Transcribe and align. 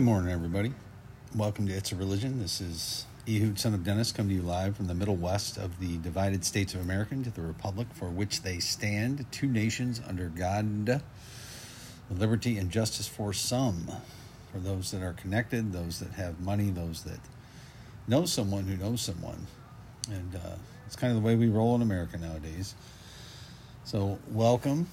Good 0.00 0.06
morning, 0.06 0.32
everybody. 0.32 0.72
Welcome 1.36 1.66
to 1.66 1.74
It's 1.74 1.92
a 1.92 1.94
Religion. 1.94 2.38
This 2.38 2.62
is 2.62 3.04
Ehud, 3.28 3.58
son 3.58 3.74
of 3.74 3.84
Dennis, 3.84 4.12
come 4.12 4.30
to 4.30 4.34
you 4.34 4.40
live 4.40 4.74
from 4.74 4.86
the 4.86 4.94
Middle 4.94 5.14
West 5.14 5.58
of 5.58 5.78
the 5.78 5.98
divided 5.98 6.42
states 6.42 6.72
of 6.72 6.80
America 6.80 7.16
to 7.16 7.28
the 7.28 7.42
republic 7.42 7.86
for 7.92 8.08
which 8.08 8.40
they 8.40 8.60
stand, 8.60 9.26
two 9.30 9.46
nations 9.46 10.00
under 10.08 10.30
God, 10.30 11.02
liberty 12.10 12.56
and 12.56 12.70
justice 12.70 13.06
for 13.06 13.34
some, 13.34 13.90
for 14.50 14.58
those 14.58 14.90
that 14.92 15.02
are 15.02 15.12
connected, 15.12 15.70
those 15.70 16.00
that 16.00 16.12
have 16.12 16.40
money, 16.40 16.70
those 16.70 17.04
that 17.04 17.20
know 18.08 18.24
someone 18.24 18.64
who 18.64 18.78
knows 18.78 19.02
someone. 19.02 19.46
And 20.10 20.34
uh, 20.34 20.56
it's 20.86 20.96
kind 20.96 21.14
of 21.14 21.22
the 21.22 21.26
way 21.26 21.36
we 21.36 21.48
roll 21.48 21.74
in 21.74 21.82
America 21.82 22.16
nowadays. 22.16 22.74
So, 23.84 24.18
welcome. 24.30 24.88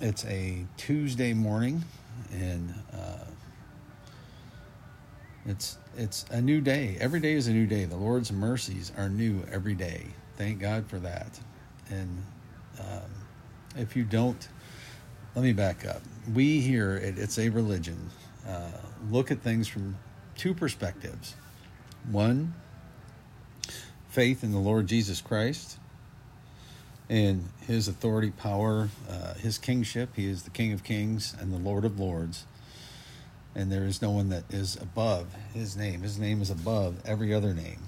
It's 0.00 0.24
a 0.26 0.64
Tuesday 0.76 1.34
morning, 1.34 1.82
and 2.32 2.72
uh, 2.92 3.24
it's 5.46 5.78
it's 5.96 6.24
a 6.30 6.40
new 6.40 6.60
day. 6.60 6.96
Every 7.00 7.20
day 7.20 7.34
is 7.34 7.46
a 7.46 7.52
new 7.52 7.66
day. 7.66 7.84
The 7.84 7.96
Lord's 7.96 8.32
mercies 8.32 8.90
are 8.96 9.08
new 9.08 9.42
every 9.50 9.74
day. 9.74 10.06
Thank 10.36 10.60
God 10.60 10.86
for 10.88 10.98
that. 10.98 11.38
And 11.90 12.22
um, 12.80 13.10
if 13.76 13.94
you 13.94 14.04
don't, 14.04 14.48
let 15.34 15.42
me 15.42 15.52
back 15.52 15.86
up. 15.86 16.02
We 16.32 16.60
here 16.60 17.00
at 17.02 17.18
It's 17.18 17.38
a 17.38 17.48
Religion 17.50 18.10
uh, 18.48 18.70
look 19.10 19.30
at 19.30 19.40
things 19.40 19.68
from 19.68 19.96
two 20.36 20.54
perspectives. 20.54 21.34
One, 22.10 22.54
faith 24.08 24.42
in 24.42 24.52
the 24.52 24.58
Lord 24.58 24.86
Jesus 24.86 25.20
Christ 25.20 25.78
and 27.08 27.48
His 27.66 27.86
authority, 27.86 28.30
power, 28.30 28.88
uh, 29.08 29.34
His 29.34 29.58
kingship. 29.58 30.10
He 30.16 30.26
is 30.26 30.42
the 30.42 30.50
King 30.50 30.72
of 30.72 30.82
Kings 30.82 31.36
and 31.38 31.52
the 31.52 31.58
Lord 31.58 31.84
of 31.84 32.00
Lords 32.00 32.46
and 33.54 33.70
there 33.70 33.84
is 33.84 34.02
no 34.02 34.10
one 34.10 34.30
that 34.30 34.44
is 34.52 34.76
above 34.76 35.26
his 35.52 35.76
name. 35.76 36.02
His 36.02 36.18
name 36.18 36.42
is 36.42 36.50
above 36.50 36.96
every 37.04 37.32
other 37.32 37.54
name 37.54 37.78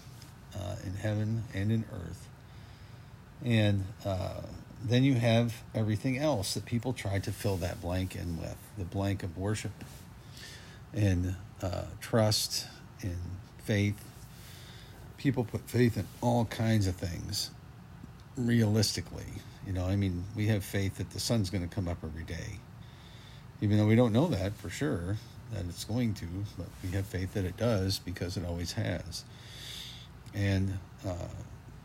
uh, 0.55 0.77
in 0.85 0.95
heaven 0.95 1.45
and 1.53 1.73
in 1.73 1.85
earth. 1.93 2.29
And 3.45 3.85
uh, 4.05 4.43
then 4.85 5.03
you 5.03 5.15
have 5.15 5.55
everything 5.75 6.19
else 6.19 6.55
that 6.55 6.65
people 6.65 6.93
try 6.93 7.19
to 7.19 7.33
fill 7.33 7.57
that 7.59 7.81
blank 7.81 8.15
in 8.15 8.39
with 8.39 8.57
the 8.79 8.85
blank 8.85 9.23
of 9.23 9.37
worship 9.37 9.73
and 10.95 11.35
uh, 11.63 11.83
trust 12.01 12.67
and 13.03 13.19
faith. 13.59 14.03
People 15.19 15.45
put 15.45 15.69
faith 15.69 15.97
in 15.97 16.07
all 16.21 16.45
kinds 16.45 16.87
of 16.87 16.95
things 16.95 17.51
realistically. 18.37 19.27
You 19.67 19.73
know, 19.73 19.85
I 19.85 19.97
mean, 19.97 20.25
we 20.37 20.47
have 20.47 20.65
faith 20.65 20.99
that 20.99 21.11
the 21.11 21.19
sun's 21.19 21.51
going 21.51 21.69
to 21.69 21.75
come 21.75 21.89
up 21.89 21.99
every 22.05 22.23
day, 22.23 22.61
even 23.61 23.79
though 23.79 23.87
we 23.87 23.97
don't 23.97 24.13
know 24.13 24.29
that 24.29 24.57
for 24.57 24.71
sure 24.71 25.17
that 25.53 25.65
it's 25.67 25.85
going 25.85 26.15
to, 26.15 26.27
but 26.59 26.67
we 26.83 26.91
have 26.91 27.07
faith 27.07 27.35
that 27.35 27.45
it 27.45 27.57
does 27.57 27.99
because 27.99 28.37
it 28.37 28.45
always 28.45 28.73
has. 28.73 29.25
And 30.35 30.79
uh, 31.07 31.15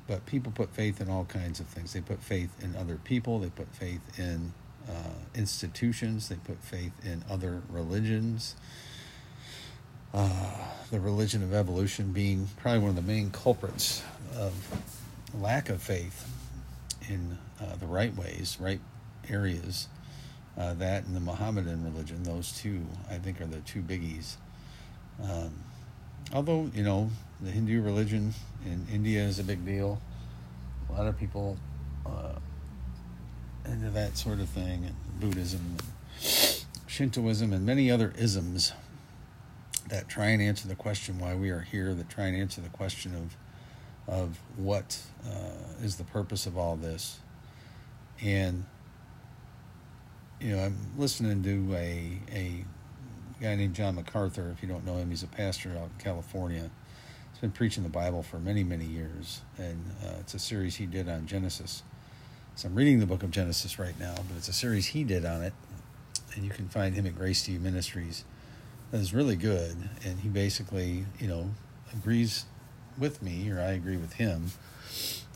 but 0.07 0.25
people 0.25 0.51
put 0.51 0.73
faith 0.73 0.99
in 0.99 1.09
all 1.09 1.25
kinds 1.25 1.59
of 1.59 1.67
things. 1.67 1.93
They 1.93 2.01
put 2.01 2.21
faith 2.21 2.49
in 2.61 2.75
other 2.75 2.97
people. 2.97 3.39
They 3.39 3.49
put 3.49 3.73
faith 3.73 4.01
in 4.19 4.53
uh, 4.89 5.13
institutions. 5.35 6.27
They 6.27 6.35
put 6.35 6.61
faith 6.61 6.91
in 7.05 7.23
other 7.29 7.61
religions. 7.69 8.55
Uh, 10.13 10.51
the 10.89 10.99
religion 10.99 11.43
of 11.43 11.53
evolution 11.53 12.11
being 12.11 12.49
probably 12.57 12.79
one 12.79 12.89
of 12.89 12.95
the 12.97 13.01
main 13.01 13.31
culprits 13.31 14.03
of 14.35 14.53
lack 15.39 15.69
of 15.69 15.81
faith 15.81 16.27
in 17.07 17.37
uh, 17.61 17.75
the 17.77 17.85
right 17.85 18.13
ways, 18.17 18.57
right 18.59 18.81
areas 19.29 19.87
uh, 20.57 20.73
that 20.75 21.05
and 21.05 21.15
the 21.15 21.19
Mohammedan 21.19 21.83
religion, 21.83 22.23
those 22.23 22.51
two, 22.51 22.85
I 23.09 23.17
think, 23.17 23.41
are 23.41 23.45
the 23.45 23.61
two 23.61 23.81
biggies. 23.81 24.35
Um, 25.21 25.53
although, 26.33 26.69
you 26.73 26.83
know, 26.83 27.09
the 27.41 27.51
Hindu 27.51 27.81
religion 27.81 28.33
in 28.65 28.85
India 28.91 29.21
is 29.21 29.39
a 29.39 29.43
big 29.43 29.65
deal. 29.65 30.01
A 30.89 30.93
lot 30.93 31.07
of 31.07 31.17
people 31.17 31.57
uh, 32.05 32.33
into 33.65 33.89
that 33.91 34.17
sort 34.17 34.39
of 34.39 34.49
thing, 34.49 34.85
and 34.85 34.95
Buddhism, 35.19 35.61
and 35.61 36.65
Shintoism, 36.87 37.53
and 37.53 37.65
many 37.65 37.89
other 37.89 38.13
isms 38.17 38.73
that 39.87 40.07
try 40.09 40.27
and 40.27 40.41
answer 40.41 40.67
the 40.67 40.75
question 40.75 41.19
why 41.19 41.35
we 41.35 41.49
are 41.49 41.61
here, 41.61 41.93
that 41.93 42.09
try 42.09 42.25
and 42.25 42.35
answer 42.35 42.61
the 42.61 42.69
question 42.69 43.15
of 43.15 43.35
of 44.07 44.39
what 44.57 44.99
uh, 45.25 45.83
is 45.83 45.95
the 45.95 46.03
purpose 46.03 46.45
of 46.45 46.57
all 46.57 46.75
this. 46.75 47.19
And 48.21 48.65
you 50.41 50.55
know, 50.55 50.63
I'm 50.63 50.77
listening 50.97 51.43
to 51.43 51.75
a 51.75 52.19
a 52.33 52.65
guy 53.39 53.55
named 53.55 53.75
John 53.75 53.95
MacArthur. 53.95 54.51
If 54.55 54.61
you 54.63 54.67
don't 54.67 54.85
know 54.85 54.97
him, 54.97 55.09
he's 55.09 55.23
a 55.23 55.27
pastor 55.27 55.69
out 55.71 55.89
in 55.95 56.03
California. 56.03 56.69
He's 57.31 57.39
been 57.39 57.51
preaching 57.51 57.83
the 57.83 57.89
Bible 57.89 58.23
for 58.23 58.39
many, 58.39 58.63
many 58.63 58.85
years, 58.85 59.41
and 59.57 59.83
uh, 60.03 60.15
it's 60.19 60.33
a 60.33 60.39
series 60.39 60.75
he 60.75 60.85
did 60.85 61.07
on 61.07 61.27
Genesis. 61.27 61.83
So 62.55 62.67
I'm 62.67 62.75
reading 62.75 62.99
the 62.99 63.05
book 63.05 63.23
of 63.23 63.31
Genesis 63.31 63.79
right 63.79 63.97
now, 63.99 64.15
but 64.15 64.37
it's 64.37 64.47
a 64.47 64.53
series 64.53 64.87
he 64.87 65.03
did 65.03 65.25
on 65.25 65.41
it, 65.43 65.53
and 66.35 66.43
you 66.43 66.49
can 66.49 66.67
find 66.67 66.95
him 66.95 67.05
at 67.05 67.15
Grace 67.15 67.43
to 67.45 67.51
You 67.51 67.59
Ministries. 67.59 68.25
That 68.89 68.99
is 68.99 69.13
really 69.13 69.35
good, 69.35 69.77
and 70.03 70.19
he 70.19 70.27
basically, 70.27 71.05
you 71.19 71.27
know, 71.27 71.51
agrees 71.93 72.45
with 72.97 73.21
me, 73.21 73.49
or 73.49 73.59
I 73.59 73.71
agree 73.71 73.97
with 73.97 74.13
him, 74.13 74.51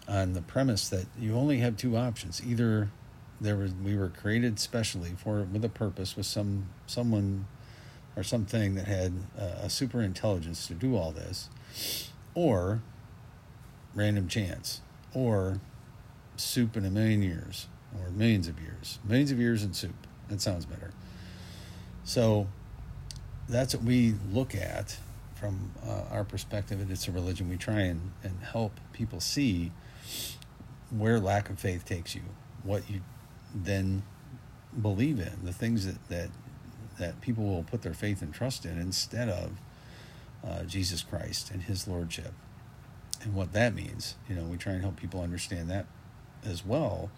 on 0.08 0.34
the 0.34 0.42
premise 0.42 0.90
that 0.90 1.06
you 1.18 1.36
only 1.36 1.60
have 1.60 1.78
two 1.78 1.96
options: 1.96 2.42
either 2.46 2.90
there 3.42 3.56
was 3.56 3.74
we 3.74 3.96
were 3.96 4.10
created 4.10 4.60
specially 4.60 5.12
for 5.18 5.44
with 5.44 5.64
a 5.66 5.70
purpose 5.70 6.16
with 6.16 6.26
some 6.26 6.68
someone 6.88 7.48
or 8.16 8.24
something 8.24 8.76
that 8.76 8.88
had 8.88 9.14
a 9.38 9.70
super 9.70 10.02
intelligence 10.02 10.68
to 10.68 10.74
do 10.74 10.96
all 10.96 11.12
this 11.12 11.50
or 12.34 12.82
random 13.94 14.28
chance 14.28 14.82
or 15.14 15.60
soup 16.38 16.78
in 16.78 16.86
a 16.86 16.90
million 16.90 17.22
years 17.22 17.68
or 18.00 18.10
millions 18.10 18.48
of 18.48 18.60
years 18.60 19.00
millions 19.04 19.32
of 19.32 19.40
years 19.40 19.64
in 19.64 19.74
soup. 19.74 19.96
That 20.30 20.42
sounds 20.42 20.66
better. 20.66 20.92
So 22.04 22.48
that's 23.48 23.76
what 23.76 23.84
we 23.84 24.16
look 24.32 24.56
at 24.56 24.98
from 25.36 25.72
uh, 25.86 26.04
our 26.12 26.24
perspective 26.24 26.80
and 26.80 26.90
it's 26.90 27.08
a 27.08 27.12
religion. 27.12 27.50
We 27.50 27.58
try 27.58 27.82
and, 27.82 28.12
and 28.24 28.40
help 28.42 28.80
people 28.94 29.20
see 29.20 29.72
where 30.90 31.20
lack 31.20 31.50
of 31.50 31.60
faith 31.60 31.86
takes 31.86 32.16
you 32.16 32.22
what 32.64 32.90
you 32.90 33.02
then 33.56 34.04
believe 34.80 35.20
in 35.20 35.40
the 35.44 35.54
things 35.54 35.86
that 35.86 36.10
that 36.10 36.30
that 37.00 37.20
people 37.22 37.44
will 37.44 37.64
put 37.64 37.82
their 37.82 37.94
faith 37.94 38.22
and 38.22 38.34
trust 38.34 38.66
in 38.66 38.80
instead 38.80 39.28
of 39.28 39.52
uh, 40.46 40.64
Jesus 40.64 41.04
Christ 41.04 41.52
and 41.52 41.64
His 41.64 41.88
lordship, 41.88 42.34
and 43.22 43.34
what 43.34 43.54
that 43.54 43.74
means. 43.74 44.16
You 44.30 44.36
know, 44.36 44.44
we 44.44 44.58
try 44.58 44.74
and 44.74 44.82
help 44.82 44.98
people 44.98 45.22
understand 45.22 45.70
that 45.70 45.86
as 46.46 46.66
well, 46.66 47.10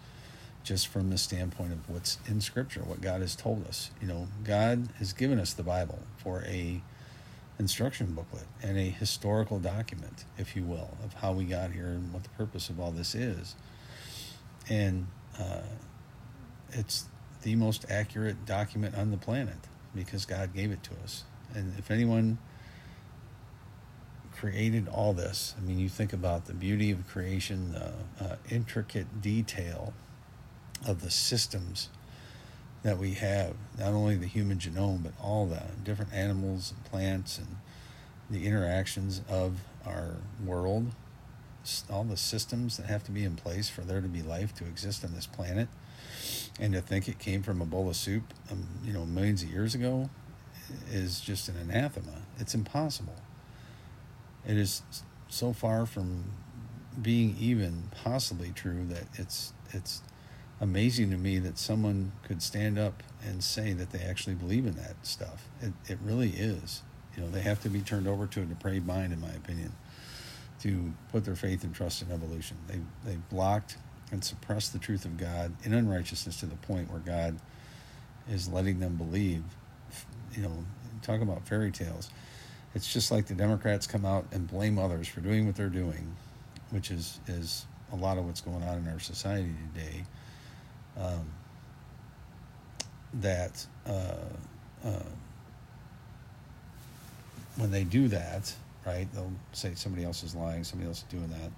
just 0.64 0.88
from 0.88 1.10
the 1.10 1.18
standpoint 1.18 1.72
of 1.72 1.88
what's 1.88 2.18
in 2.26 2.40
Scripture, 2.40 2.80
what 2.80 3.00
God 3.00 3.20
has 3.20 3.36
told 3.36 3.66
us. 3.66 3.90
You 4.00 4.08
know, 4.08 4.28
God 4.44 4.88
has 4.98 5.12
given 5.12 5.38
us 5.38 5.52
the 5.52 5.62
Bible 5.62 6.00
for 6.16 6.42
a 6.46 6.80
instruction 7.58 8.12
booklet 8.12 8.46
and 8.62 8.78
a 8.78 8.88
historical 8.88 9.58
document, 9.58 10.24
if 10.38 10.54
you 10.54 10.62
will, 10.62 10.96
of 11.04 11.14
how 11.14 11.32
we 11.32 11.44
got 11.44 11.72
here 11.72 11.86
and 11.86 12.12
what 12.12 12.22
the 12.22 12.28
purpose 12.30 12.70
of 12.70 12.78
all 12.78 12.92
this 12.92 13.14
is. 13.14 13.56
And 14.68 15.08
uh, 15.38 15.62
it's 16.72 17.06
the 17.42 17.54
most 17.54 17.86
accurate 17.90 18.44
document 18.46 18.96
on 18.96 19.10
the 19.10 19.16
planet 19.16 19.58
because 19.94 20.24
God 20.24 20.54
gave 20.54 20.70
it 20.70 20.82
to 20.84 20.90
us. 21.02 21.24
And 21.54 21.78
if 21.78 21.90
anyone 21.90 22.38
created 24.34 24.88
all 24.88 25.12
this, 25.12 25.54
I 25.58 25.62
mean, 25.62 25.78
you 25.78 25.88
think 25.88 26.12
about 26.12 26.46
the 26.46 26.54
beauty 26.54 26.90
of 26.90 27.06
creation, 27.08 27.72
the 27.72 27.92
uh, 28.24 28.36
intricate 28.50 29.20
detail 29.20 29.92
of 30.86 31.02
the 31.02 31.10
systems 31.10 31.88
that 32.82 32.98
we 32.98 33.14
have, 33.14 33.54
not 33.78 33.88
only 33.88 34.14
the 34.14 34.26
human 34.26 34.58
genome, 34.58 35.02
but 35.02 35.12
all 35.20 35.46
the 35.46 35.62
different 35.82 36.12
animals 36.12 36.72
and 36.72 36.84
plants 36.84 37.38
and 37.38 37.56
the 38.30 38.46
interactions 38.46 39.22
of 39.28 39.58
our 39.84 40.16
world, 40.44 40.92
all 41.90 42.04
the 42.04 42.16
systems 42.16 42.76
that 42.76 42.86
have 42.86 43.02
to 43.04 43.10
be 43.10 43.24
in 43.24 43.34
place 43.34 43.68
for 43.68 43.80
there 43.80 44.00
to 44.00 44.08
be 44.08 44.22
life 44.22 44.54
to 44.54 44.64
exist 44.64 45.04
on 45.04 45.14
this 45.14 45.26
planet 45.26 45.68
and 46.58 46.72
to 46.72 46.80
think 46.80 47.08
it 47.08 47.18
came 47.18 47.42
from 47.42 47.60
a 47.60 47.64
bowl 47.64 47.88
of 47.88 47.96
soup, 47.96 48.34
um, 48.50 48.66
you 48.84 48.92
know, 48.92 49.06
millions 49.06 49.42
of 49.42 49.50
years 49.50 49.74
ago, 49.74 50.10
is 50.90 51.20
just 51.20 51.48
an 51.48 51.56
anathema. 51.56 52.22
It's 52.38 52.54
impossible. 52.54 53.16
It 54.46 54.56
is 54.56 54.82
so 55.28 55.52
far 55.52 55.86
from 55.86 56.32
being 57.00 57.36
even 57.38 57.90
possibly 58.02 58.50
true 58.50 58.84
that 58.86 59.04
it's 59.14 59.52
it's 59.72 60.02
amazing 60.60 61.10
to 61.10 61.16
me 61.16 61.38
that 61.38 61.56
someone 61.58 62.12
could 62.24 62.42
stand 62.42 62.78
up 62.78 63.02
and 63.24 63.44
say 63.44 63.72
that 63.72 63.90
they 63.90 64.00
actually 64.00 64.34
believe 64.34 64.66
in 64.66 64.74
that 64.74 64.94
stuff. 65.06 65.48
It 65.60 65.72
it 65.88 65.98
really 66.02 66.30
is. 66.30 66.82
You 67.16 67.22
know, 67.24 67.30
they 67.30 67.42
have 67.42 67.62
to 67.62 67.68
be 67.68 67.80
turned 67.80 68.06
over 68.06 68.26
to 68.26 68.42
a 68.42 68.44
depraved 68.44 68.86
mind, 68.86 69.12
in 69.12 69.20
my 69.20 69.30
opinion, 69.30 69.72
to 70.60 70.92
put 71.10 71.24
their 71.24 71.34
faith 71.36 71.64
and 71.64 71.74
trust 71.74 72.02
in 72.02 72.10
evolution. 72.10 72.56
They 72.66 72.80
they 73.04 73.16
blocked 73.30 73.76
and 74.10 74.24
suppress 74.24 74.68
the 74.68 74.78
truth 74.78 75.04
of 75.04 75.16
God 75.16 75.52
in 75.64 75.74
unrighteousness 75.74 76.40
to 76.40 76.46
the 76.46 76.56
point 76.56 76.90
where 76.90 77.00
God 77.00 77.38
is 78.30 78.48
letting 78.48 78.80
them 78.80 78.96
believe, 78.96 79.42
you 80.34 80.42
know, 80.42 80.52
talk 81.02 81.20
about 81.20 81.46
fairy 81.46 81.70
tales. 81.70 82.10
It's 82.74 82.92
just 82.92 83.10
like 83.10 83.26
the 83.26 83.34
Democrats 83.34 83.86
come 83.86 84.04
out 84.04 84.26
and 84.32 84.46
blame 84.46 84.78
others 84.78 85.08
for 85.08 85.20
doing 85.20 85.46
what 85.46 85.56
they're 85.56 85.68
doing, 85.68 86.14
which 86.70 86.90
is 86.90 87.20
is 87.26 87.66
a 87.92 87.96
lot 87.96 88.18
of 88.18 88.26
what's 88.26 88.40
going 88.40 88.62
on 88.62 88.78
in 88.78 88.88
our 88.88 89.00
society 89.00 89.54
today. 89.74 90.04
Um, 90.98 91.30
that 93.14 93.66
uh, 93.86 94.14
uh, 94.84 95.02
when 97.56 97.70
they 97.70 97.84
do 97.84 98.08
that, 98.08 98.52
right, 98.86 99.08
they'll 99.14 99.32
say 99.52 99.72
somebody 99.74 100.04
else 100.04 100.22
is 100.22 100.34
lying, 100.34 100.62
somebody 100.64 100.88
else 100.88 100.98
is 100.98 101.04
doing 101.04 101.28
that, 101.28 101.50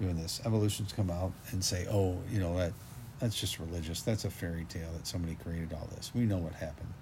doing 0.00 0.16
this. 0.16 0.40
Evolutionists 0.44 0.94
come 0.94 1.10
out 1.10 1.32
and 1.50 1.64
say, 1.64 1.86
oh, 1.90 2.18
you 2.30 2.40
know 2.40 2.56
that 2.56 2.72
that's 3.18 3.38
just 3.38 3.58
religious. 3.58 4.02
That's 4.02 4.24
a 4.24 4.30
fairy 4.30 4.66
tale 4.68 4.90
that 4.96 5.06
somebody 5.06 5.36
created 5.36 5.72
all 5.72 5.88
this. 5.96 6.12
We 6.14 6.22
know 6.22 6.38
what 6.38 6.52
happened. 6.54 6.92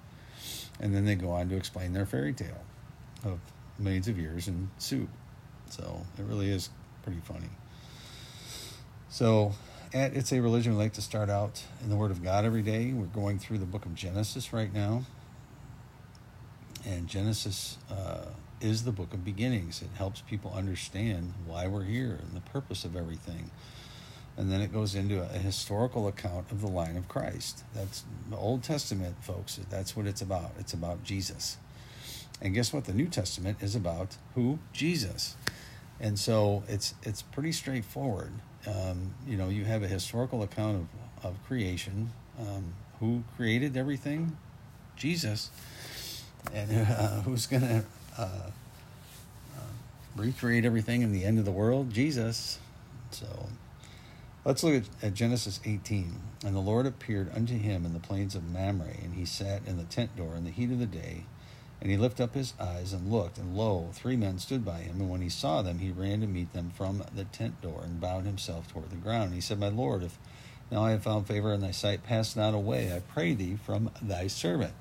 And 0.80 0.94
then 0.94 1.04
they 1.04 1.14
go 1.14 1.30
on 1.30 1.48
to 1.48 1.56
explain 1.56 1.92
their 1.92 2.06
fairy 2.06 2.32
tale 2.32 2.62
of 3.24 3.38
millions 3.78 4.08
of 4.08 4.18
years 4.18 4.48
in 4.48 4.70
soup. 4.78 5.08
So 5.70 6.02
it 6.18 6.22
really 6.22 6.50
is 6.50 6.70
pretty 7.02 7.20
funny. 7.20 7.50
So 9.08 9.52
at 9.92 10.14
It's 10.14 10.32
a 10.32 10.40
Religion, 10.40 10.72
we 10.72 10.78
like 10.78 10.92
to 10.94 11.02
start 11.02 11.30
out 11.30 11.62
in 11.82 11.88
the 11.88 11.96
Word 11.96 12.10
of 12.10 12.22
God 12.22 12.44
every 12.44 12.62
day. 12.62 12.92
We're 12.92 13.06
going 13.06 13.38
through 13.38 13.58
the 13.58 13.66
book 13.66 13.86
of 13.86 13.94
Genesis 13.94 14.52
right 14.52 14.72
now. 14.72 15.04
And 16.84 17.08
Genesis 17.08 17.78
uh, 17.90 18.26
is 18.60 18.84
the 18.84 18.92
book 18.92 19.12
of 19.12 19.24
beginnings. 19.24 19.82
It 19.82 19.90
helps 19.96 20.20
people 20.22 20.52
understand 20.54 21.34
why 21.46 21.66
we're 21.66 21.84
here 21.84 22.18
and 22.20 22.34
the 22.34 22.40
purpose 22.40 22.84
of 22.84 22.96
everything 22.96 23.50
and 24.36 24.50
then 24.50 24.60
it 24.60 24.72
goes 24.72 24.94
into 24.94 25.22
a, 25.22 25.38
historical 25.38 26.08
account 26.08 26.50
of 26.50 26.60
the 26.60 26.66
line 26.66 26.96
of 26.96 27.08
Christ. 27.08 27.62
That's 27.74 28.04
the 28.28 28.36
Old 28.36 28.62
Testament, 28.62 29.16
folks. 29.22 29.60
That's 29.70 29.96
what 29.96 30.06
it's 30.06 30.22
about. 30.22 30.52
It's 30.58 30.72
about 30.72 31.04
Jesus. 31.04 31.56
And 32.40 32.52
guess 32.52 32.72
what? 32.72 32.84
The 32.84 32.92
New 32.92 33.06
Testament 33.06 33.58
is 33.60 33.76
about 33.76 34.16
who? 34.34 34.58
Jesus. 34.72 35.36
And 36.00 36.18
so 36.18 36.64
it's 36.68 36.94
it's 37.04 37.22
pretty 37.22 37.52
straightforward. 37.52 38.32
Um, 38.66 39.14
you 39.26 39.36
know, 39.36 39.48
you 39.48 39.64
have 39.64 39.82
a 39.82 39.88
historical 39.88 40.42
account 40.42 40.88
of, 41.22 41.26
of 41.30 41.44
creation. 41.46 42.10
Um, 42.40 42.74
who 42.98 43.22
created 43.36 43.76
everything? 43.76 44.36
Jesus. 44.96 45.50
And 46.52 46.86
uh, 46.88 47.20
who's 47.22 47.46
going 47.46 47.62
to 47.62 47.84
uh, 48.18 48.50
uh, 49.56 49.60
recreate 50.16 50.64
everything 50.64 51.02
in 51.02 51.12
the 51.12 51.24
end 51.24 51.38
of 51.38 51.44
the 51.44 51.52
world? 51.52 51.92
Jesus. 51.92 52.58
So 53.10 53.48
Let's 54.44 54.62
look 54.62 54.74
at, 54.74 54.84
at, 55.02 55.14
Genesis 55.14 55.58
18. 55.64 56.20
And 56.44 56.54
the 56.54 56.60
Lord 56.60 56.84
appeared 56.84 57.34
unto 57.34 57.56
him 57.56 57.86
in 57.86 57.94
the 57.94 57.98
plains 57.98 58.34
of 58.34 58.44
Mamre, 58.44 58.94
and 59.02 59.14
he 59.14 59.24
sat 59.24 59.62
in 59.66 59.78
the 59.78 59.84
tent 59.84 60.14
door 60.16 60.36
in 60.36 60.44
the 60.44 60.50
heat 60.50 60.70
of 60.70 60.78
the 60.78 60.86
day. 60.86 61.24
And 61.80 61.90
he 61.90 61.96
lifted 61.96 62.24
up 62.24 62.34
his 62.34 62.52
eyes 62.60 62.92
and 62.92 63.10
looked, 63.10 63.38
and 63.38 63.56
lo, 63.56 63.88
three 63.92 64.16
men 64.16 64.38
stood 64.38 64.62
by 64.62 64.80
him. 64.80 65.00
And 65.00 65.08
when 65.08 65.22
he 65.22 65.30
saw 65.30 65.62
them, 65.62 65.78
he 65.78 65.90
ran 65.90 66.20
to 66.20 66.26
meet 66.26 66.52
them 66.52 66.70
from 66.76 67.02
the 67.14 67.24
tent 67.24 67.62
door, 67.62 67.80
and 67.82 68.00
bowed 68.00 68.26
himself 68.26 68.68
toward 68.68 68.90
the 68.90 68.96
ground. 68.96 69.26
And 69.26 69.34
he 69.34 69.40
said, 69.40 69.58
My 69.58 69.68
Lord, 69.68 70.02
if 70.02 70.18
now 70.70 70.84
I 70.84 70.90
have 70.90 71.02
found 71.02 71.26
favor 71.26 71.52
in 71.52 71.60
thy 71.60 71.70
sight, 71.70 72.02
pass 72.02 72.36
not 72.36 72.52
away, 72.52 72.94
I 72.94 73.00
pray 73.00 73.32
thee, 73.32 73.56
from 73.64 73.90
thy 74.02 74.26
servant. 74.26 74.74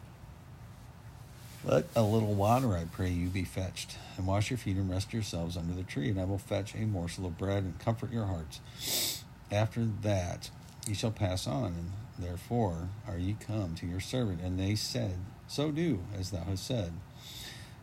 Let 1.65 1.85
a 1.95 2.03
little 2.03 2.33
water, 2.33 2.75
I 2.75 2.83
pray 2.91 3.09
you, 3.09 3.29
be 3.29 3.45
fetched, 3.45 3.95
and 4.17 4.27
wash 4.27 4.51
your 4.51 4.57
feet 4.57 4.75
and 4.75 4.89
rest 4.89 5.13
yourselves 5.13 5.55
under 5.55 5.73
the 5.73 5.83
tree, 5.83 6.09
and 6.09 6.19
I 6.19 6.25
will 6.25 6.37
fetch 6.37 6.75
a 6.75 6.79
morsel 6.79 7.25
of 7.25 7.37
bread 7.37 7.63
and 7.63 7.79
comfort 7.79 8.11
your 8.11 8.25
hearts. 8.25 9.23
After 9.49 9.85
that 10.01 10.49
ye 10.85 10.93
shall 10.93 11.11
pass 11.11 11.47
on, 11.47 11.67
and 11.67 11.91
therefore 12.19 12.89
are 13.07 13.17
ye 13.17 13.37
come 13.39 13.75
to 13.75 13.87
your 13.87 14.01
servant. 14.01 14.41
And 14.41 14.59
they 14.59 14.75
said, 14.75 15.15
So 15.47 15.71
do 15.71 16.03
as 16.19 16.31
thou 16.31 16.43
hast 16.43 16.67
said. 16.67 16.91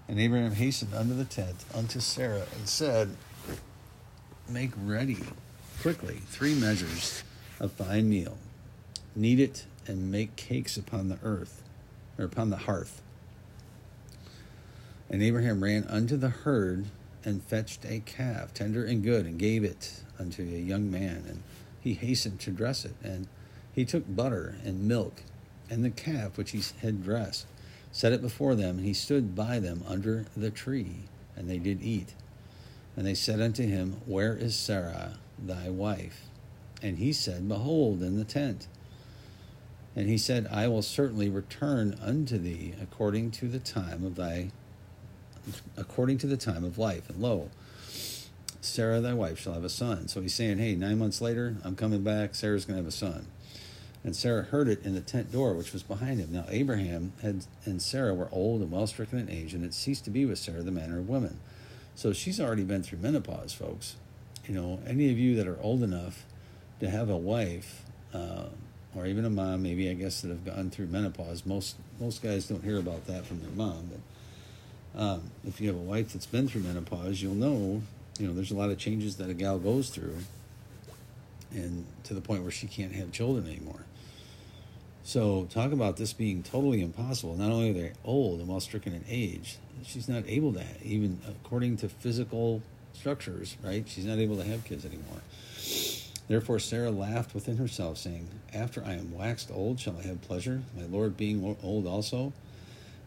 And 0.07 0.21
Abraham 0.21 0.53
hastened 0.53 0.93
unto 0.93 1.15
the 1.15 1.25
tent 1.25 1.65
unto 1.75 2.01
Sarah 2.01 2.47
and 2.55 2.69
said, 2.69 3.17
Make 4.47 4.73
ready 4.77 5.19
quickly 5.81 6.21
three 6.27 6.55
measures 6.55 7.23
of 7.59 7.73
fine 7.73 8.11
meal, 8.11 8.37
knead 9.17 9.41
it, 9.41 9.65
and 9.87 10.13
make 10.13 10.37
cakes 10.37 10.77
upon 10.77 11.09
the 11.09 11.19
earth, 11.23 11.63
or 12.19 12.27
upon 12.27 12.51
the 12.51 12.59
hearth. 12.59 13.01
And 15.11 15.23
Abraham 15.23 15.63
ran 15.63 15.85
unto 15.89 16.17
the 16.17 16.29
herd 16.29 16.87
and 17.25 17.43
fetched 17.43 17.85
a 17.85 18.01
calf, 18.01 18.55
tender 18.55 18.85
and 18.85 19.03
good, 19.03 19.27
and 19.27 19.39
gave 19.39 19.65
it 19.65 20.03
unto 20.19 20.43
a 20.43 20.61
young 20.61 20.91
man. 20.91 21.25
And 21.29 21.43
he 21.81 21.95
hastened 21.95 22.41
to 22.41 22.51
dress 22.51 22.85
it. 22.85 22.95
And 23.03 23.27
he 23.75 23.85
took 23.85 24.05
butter 24.15 24.57
and 24.65 24.87
milk 24.87 25.23
and 25.69 25.85
the 25.85 25.91
calf 25.91 26.37
which 26.37 26.51
he 26.51 26.63
had 26.83 27.03
dressed, 27.03 27.47
set 27.93 28.13
it 28.13 28.21
before 28.21 28.55
them, 28.55 28.79
and 28.79 28.87
he 28.87 28.95
stood 28.95 29.35
by 29.35 29.61
them 29.61 29.85
under 29.87 30.27
the 30.37 30.51
tree, 30.51 31.05
and 31.37 31.49
they 31.49 31.59
did 31.59 31.83
eat. 31.83 32.15
And 32.97 33.07
they 33.07 33.15
said 33.15 33.41
unto 33.41 33.67
him, 33.67 34.01
Where 34.05 34.35
is 34.35 34.57
Sarah 34.57 35.19
thy 35.39 35.71
wife? 35.71 36.23
And 36.83 36.99
he 36.99 37.13
said, 37.13 37.49
Behold, 37.49 38.03
in 38.03 38.19
the 38.19 38.25
tent. 38.25 38.67
And 39.95 40.09
he 40.09 40.19
said, 40.19 40.47
I 40.51 40.69
will 40.69 40.83
certainly 40.83 41.29
return 41.29 41.97
unto 42.01 42.39
thee 42.39 42.75
according 42.81 43.33
to 43.33 43.49
the 43.49 43.59
time 43.59 44.05
of 44.05 44.17
thy 44.17 44.51
according 45.77 46.19
to 46.19 46.27
the 46.27 46.37
time 46.37 46.65
of 46.65 46.79
life. 46.79 47.09
And 47.09 47.21
lo, 47.21 47.51
Sarah, 48.61 49.01
thy 49.01 49.15
wife, 49.15 49.39
shall 49.39 49.55
have 49.55 49.65
a 49.65 49.71
son. 49.71 50.09
So 50.09 50.21
he's 50.21 50.35
saying, 50.35 50.59
Hey, 50.59 50.75
nine 50.75 50.99
months 50.99 51.21
later, 51.21 51.57
I'm 51.65 51.77
coming 51.77 52.03
back. 52.03 52.35
Sarah's 52.35 52.65
going 52.65 52.77
to 52.77 52.83
have 52.83 52.89
a 52.89 52.97
son. 52.97 53.27
And 54.03 54.17
Sarah 54.17 54.45
heard 54.45 54.69
it 54.69 54.85
in 54.85 54.95
the 54.95 55.01
tent 55.01 55.31
door, 55.31 55.53
which 55.53 55.73
was 55.73 55.83
behind 55.83 56.21
him. 56.21 56.33
Now, 56.33 56.47
Abraham 56.49 57.13
had, 57.21 57.45
and 57.67 57.83
Sarah 57.83 58.15
were 58.15 58.29
old 58.33 58.63
and 58.63 58.71
well 58.71 58.87
stricken 58.87 59.19
in 59.19 59.29
age, 59.29 59.53
and 59.53 59.63
it 59.65 59.75
ceased 59.75 60.05
to 60.05 60.11
be 60.11 60.25
with 60.25 60.39
Sarah 60.39 60.63
the 60.63 60.71
manner 60.71 60.99
of 60.99 61.09
women. 61.09 61.39
So 61.95 62.15
she's 62.15 62.41
already 62.41 62.65
been 62.65 62.83
through 62.83 63.01
menopause, 63.01 63.53
folks. 63.53 63.97
You 64.47 64.55
know, 64.55 64.81
any 64.87 65.11
of 65.11 65.19
you 65.19 65.37
that 65.37 65.47
are 65.47 65.61
old 65.61 65.83
enough 65.83 66.25
to 66.81 66.89
have 66.89 67.11
a 67.11 67.17
wife, 67.17 67.85
uh, 68.15 68.47
or 68.97 69.07
even 69.07 69.25
a 69.25 69.31
mom, 69.31 69.63
maybe 69.63 69.89
I 69.91 69.95
guess 69.95 70.23
that 70.23 70.29
have 70.29 70.45
gone 70.45 70.71
through 70.71 70.87
menopause. 70.87 71.45
Most 71.47 71.77
most 72.01 72.23
guys 72.23 72.49
don't 72.49 72.65
hear 72.65 72.79
about 72.79 73.07
that 73.07 73.27
from 73.27 73.41
their 73.41 73.51
mom, 73.51 73.91
but 73.91 74.01
um, 74.95 75.31
if 75.47 75.61
you 75.61 75.69
have 75.69 75.77
a 75.77 75.81
wife 75.81 76.13
that's 76.13 76.27
been 76.27 76.49
through 76.49 76.63
menopause, 76.63 77.23
you'll 77.23 77.35
know 77.35 77.83
you 78.21 78.27
know, 78.27 78.35
there's 78.35 78.51
a 78.51 78.57
lot 78.57 78.71
of 78.71 78.77
changes 78.77 79.17
that 79.17 79.31
a 79.31 79.35
gal 79.35 79.59
goes 79.59 79.89
through, 79.89 80.17
and 81.53 81.87
to 82.05 82.13
the 82.13 82.21
point 82.21 82.43
where 82.43 82.51
she 82.51 82.67
can't 82.67 82.93
have 82.93 83.11
children 83.13 83.47
anymore. 83.47 83.81
So, 85.05 85.49
talk 85.51 85.73
about 85.73 85.97
this 85.97 86.13
being 86.13 86.43
totally 86.43 86.83
impossible. 86.83 87.35
Not 87.35 87.51
only 87.51 87.71
are 87.71 87.73
they 87.73 87.93
old 88.05 88.41
and 88.41 88.49
well 88.49 88.61
stricken 88.61 88.93
in 88.93 89.05
age, 89.09 89.57
she's 89.85 90.07
not 90.07 90.25
able 90.27 90.53
to, 90.53 90.61
have, 90.61 90.83
even 90.83 91.19
according 91.27 91.79
to 91.79 91.89
physical 91.89 92.63
structures, 92.93 93.57
right? 93.65 93.89
She's 93.89 94.05
not 94.05 94.19
able 94.19 94.37
to 94.37 94.45
have 94.45 94.65
kids 94.65 94.85
anymore. 94.85 95.23
Therefore, 96.29 96.59
Sarah 96.59 96.91
laughed 96.91 97.35
within 97.35 97.57
herself, 97.57 97.97
saying, 97.97 98.29
After 98.53 98.85
I 98.85 98.93
am 98.93 99.17
waxed 99.17 99.51
old, 99.51 99.81
shall 99.81 99.97
I 99.99 100.07
have 100.07 100.21
pleasure, 100.21 100.63
my 100.77 100.85
Lord 100.85 101.17
being 101.17 101.57
old 101.63 101.87
also? 101.87 102.35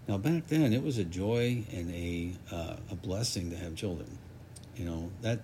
Now, 0.07 0.17
back 0.17 0.48
then, 0.48 0.74
it 0.74 0.83
was 0.83 0.98
a 0.98 1.03
joy 1.03 1.63
and 1.72 1.91
a, 1.91 2.33
uh, 2.51 2.75
a 2.91 2.95
blessing 2.95 3.50
to 3.51 3.57
have 3.57 3.75
children. 3.75 4.17
You 4.75 4.86
know 4.86 5.12
that 5.22 5.39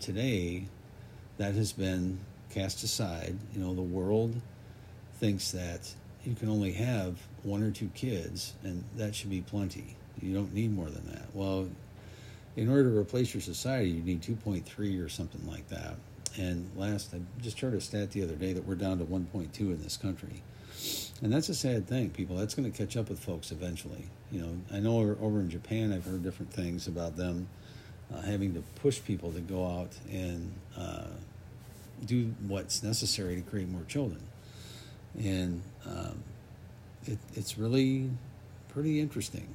today 0.00 0.64
that 1.38 1.54
has 1.54 1.72
been 1.72 2.18
cast 2.50 2.82
aside. 2.82 3.36
You 3.54 3.60
know 3.60 3.74
the 3.74 3.82
world 3.82 4.34
thinks 5.20 5.52
that 5.52 5.94
you 6.24 6.34
can 6.34 6.48
only 6.48 6.72
have 6.72 7.16
one 7.44 7.62
or 7.62 7.70
two 7.70 7.88
kids 7.94 8.54
and 8.64 8.82
that 8.96 9.14
should 9.14 9.30
be 9.30 9.40
plenty. 9.40 9.96
You 10.20 10.34
don't 10.34 10.52
need 10.52 10.74
more 10.74 10.90
than 10.90 11.06
that. 11.12 11.26
Well 11.32 11.68
in 12.56 12.70
order 12.70 12.90
to 12.90 12.96
replace 12.96 13.34
your 13.34 13.40
society 13.40 13.90
you 13.90 14.02
need 14.02 14.22
2.3 14.22 15.04
or 15.04 15.08
something 15.08 15.46
like 15.46 15.68
that 15.68 15.94
and 16.36 16.70
last 16.76 17.14
i 17.14 17.20
just 17.42 17.60
heard 17.60 17.74
a 17.74 17.80
stat 17.80 18.10
the 18.10 18.22
other 18.22 18.34
day 18.34 18.52
that 18.52 18.66
we're 18.66 18.74
down 18.74 18.98
to 18.98 19.04
1.2 19.04 19.58
in 19.60 19.82
this 19.82 19.96
country. 19.96 20.42
And 21.22 21.32
that's 21.32 21.48
a 21.48 21.54
sad 21.54 21.86
thing 21.86 22.10
people. 22.10 22.36
That's 22.36 22.54
going 22.54 22.70
to 22.70 22.76
catch 22.76 22.98
up 22.98 23.08
with 23.08 23.18
folks 23.18 23.50
eventually. 23.50 24.06
You 24.30 24.40
know 24.40 24.56
i 24.72 24.78
know 24.78 25.16
over 25.20 25.40
in 25.40 25.50
japan 25.50 25.92
i've 25.92 26.04
heard 26.04 26.22
different 26.22 26.52
things 26.52 26.86
about 26.86 27.16
them 27.16 27.48
uh, 28.14 28.20
having 28.22 28.54
to 28.54 28.62
push 28.80 29.02
people 29.02 29.32
to 29.32 29.40
go 29.40 29.66
out 29.66 29.92
and 30.10 30.52
uh, 30.76 31.06
do 32.04 32.34
what's 32.46 32.82
necessary 32.82 33.36
to 33.36 33.42
create 33.42 33.68
more 33.68 33.84
children. 33.88 34.20
And 35.18 35.62
um, 35.86 36.22
it, 37.06 37.18
it's 37.34 37.58
really 37.58 38.10
pretty 38.68 39.00
interesting 39.00 39.48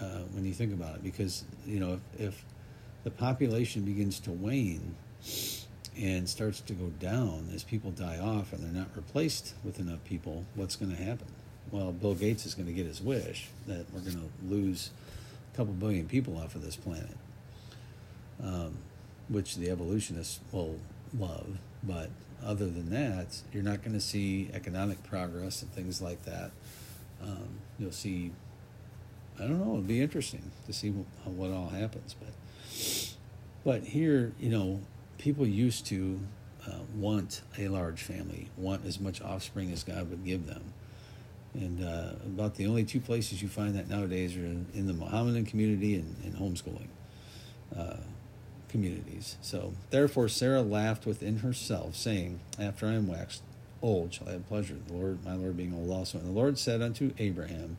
uh, 0.00 0.20
when 0.32 0.44
you 0.44 0.52
think 0.52 0.72
about 0.72 0.96
it 0.96 1.02
because, 1.02 1.44
you 1.66 1.80
know, 1.80 2.00
if, 2.14 2.20
if 2.20 2.44
the 3.04 3.10
population 3.10 3.82
begins 3.82 4.20
to 4.20 4.30
wane 4.30 4.94
and 5.98 6.28
starts 6.28 6.60
to 6.60 6.72
go 6.72 6.86
down 7.00 7.50
as 7.54 7.64
people 7.64 7.90
die 7.90 8.18
off 8.18 8.52
and 8.52 8.62
they're 8.62 8.70
not 8.70 8.88
replaced 8.94 9.54
with 9.64 9.80
enough 9.80 10.04
people, 10.04 10.44
what's 10.54 10.76
going 10.76 10.94
to 10.94 11.02
happen? 11.02 11.26
Well, 11.70 11.92
Bill 11.92 12.14
Gates 12.14 12.46
is 12.46 12.54
going 12.54 12.66
to 12.66 12.72
get 12.72 12.86
his 12.86 13.00
wish 13.00 13.48
that 13.66 13.86
we're 13.92 14.00
going 14.00 14.16
to 14.16 14.54
lose 14.54 14.90
a 15.52 15.56
couple 15.56 15.74
billion 15.74 16.06
people 16.06 16.38
off 16.38 16.54
of 16.54 16.62
this 16.62 16.76
planet 16.76 17.16
um, 18.42 18.78
which 19.28 19.56
the 19.56 19.70
evolutionists 19.70 20.40
will 20.52 20.78
love. 21.18 21.58
But 21.82 22.10
other 22.44 22.66
than 22.66 22.90
that, 22.90 23.40
you're 23.52 23.62
not 23.62 23.82
going 23.82 23.94
to 23.94 24.00
see 24.00 24.50
economic 24.52 25.02
progress 25.04 25.62
and 25.62 25.70
things 25.72 26.00
like 26.00 26.24
that. 26.24 26.50
Um, 27.22 27.48
you'll 27.78 27.92
see 27.92 28.32
I 29.38 29.42
don't 29.42 29.58
know. 29.60 29.72
it'll 29.72 29.82
be 29.82 30.00
interesting 30.00 30.50
to 30.66 30.72
see 30.72 30.90
what, 30.90 31.32
what 31.32 31.50
all 31.50 31.68
happens. 31.68 32.14
But 32.18 33.14
but 33.64 33.88
here, 33.88 34.32
you 34.38 34.50
know, 34.50 34.80
people 35.18 35.46
used 35.46 35.86
to 35.86 36.20
uh, 36.66 36.78
want 36.94 37.42
a 37.58 37.68
large 37.68 38.02
family, 38.02 38.48
want 38.56 38.84
as 38.86 39.00
much 39.00 39.20
offspring 39.20 39.72
as 39.72 39.84
God 39.84 40.10
would 40.10 40.24
give 40.24 40.46
them. 40.46 40.72
And 41.54 41.84
uh, 41.84 42.12
about 42.24 42.56
the 42.56 42.66
only 42.66 42.84
two 42.84 43.00
places 43.00 43.42
you 43.42 43.48
find 43.48 43.74
that 43.74 43.88
nowadays 43.88 44.36
are 44.36 44.40
in, 44.40 44.66
in 44.74 44.86
the 44.86 44.92
Mohammedan 44.92 45.46
community 45.46 45.94
and, 45.94 46.16
and 46.24 46.34
homeschooling 46.36 46.88
uh, 47.76 47.96
communities. 48.68 49.36
So, 49.40 49.72
therefore, 49.90 50.28
Sarah 50.28 50.62
laughed 50.62 51.06
within 51.06 51.38
herself, 51.38 51.96
saying, 51.96 52.40
After 52.58 52.86
I 52.86 52.94
am 52.94 53.08
waxed 53.08 53.42
old, 53.82 54.12
shall 54.12 54.28
I 54.28 54.32
have 54.32 54.46
pleasure, 54.46 54.76
the 54.86 54.92
Lord, 54.92 55.24
my 55.24 55.34
Lord 55.34 55.56
being 55.56 55.74
old 55.74 55.90
also. 55.90 56.18
And 56.18 56.28
the 56.28 56.32
Lord 56.32 56.58
said 56.58 56.82
unto 56.82 57.12
Abraham, 57.18 57.78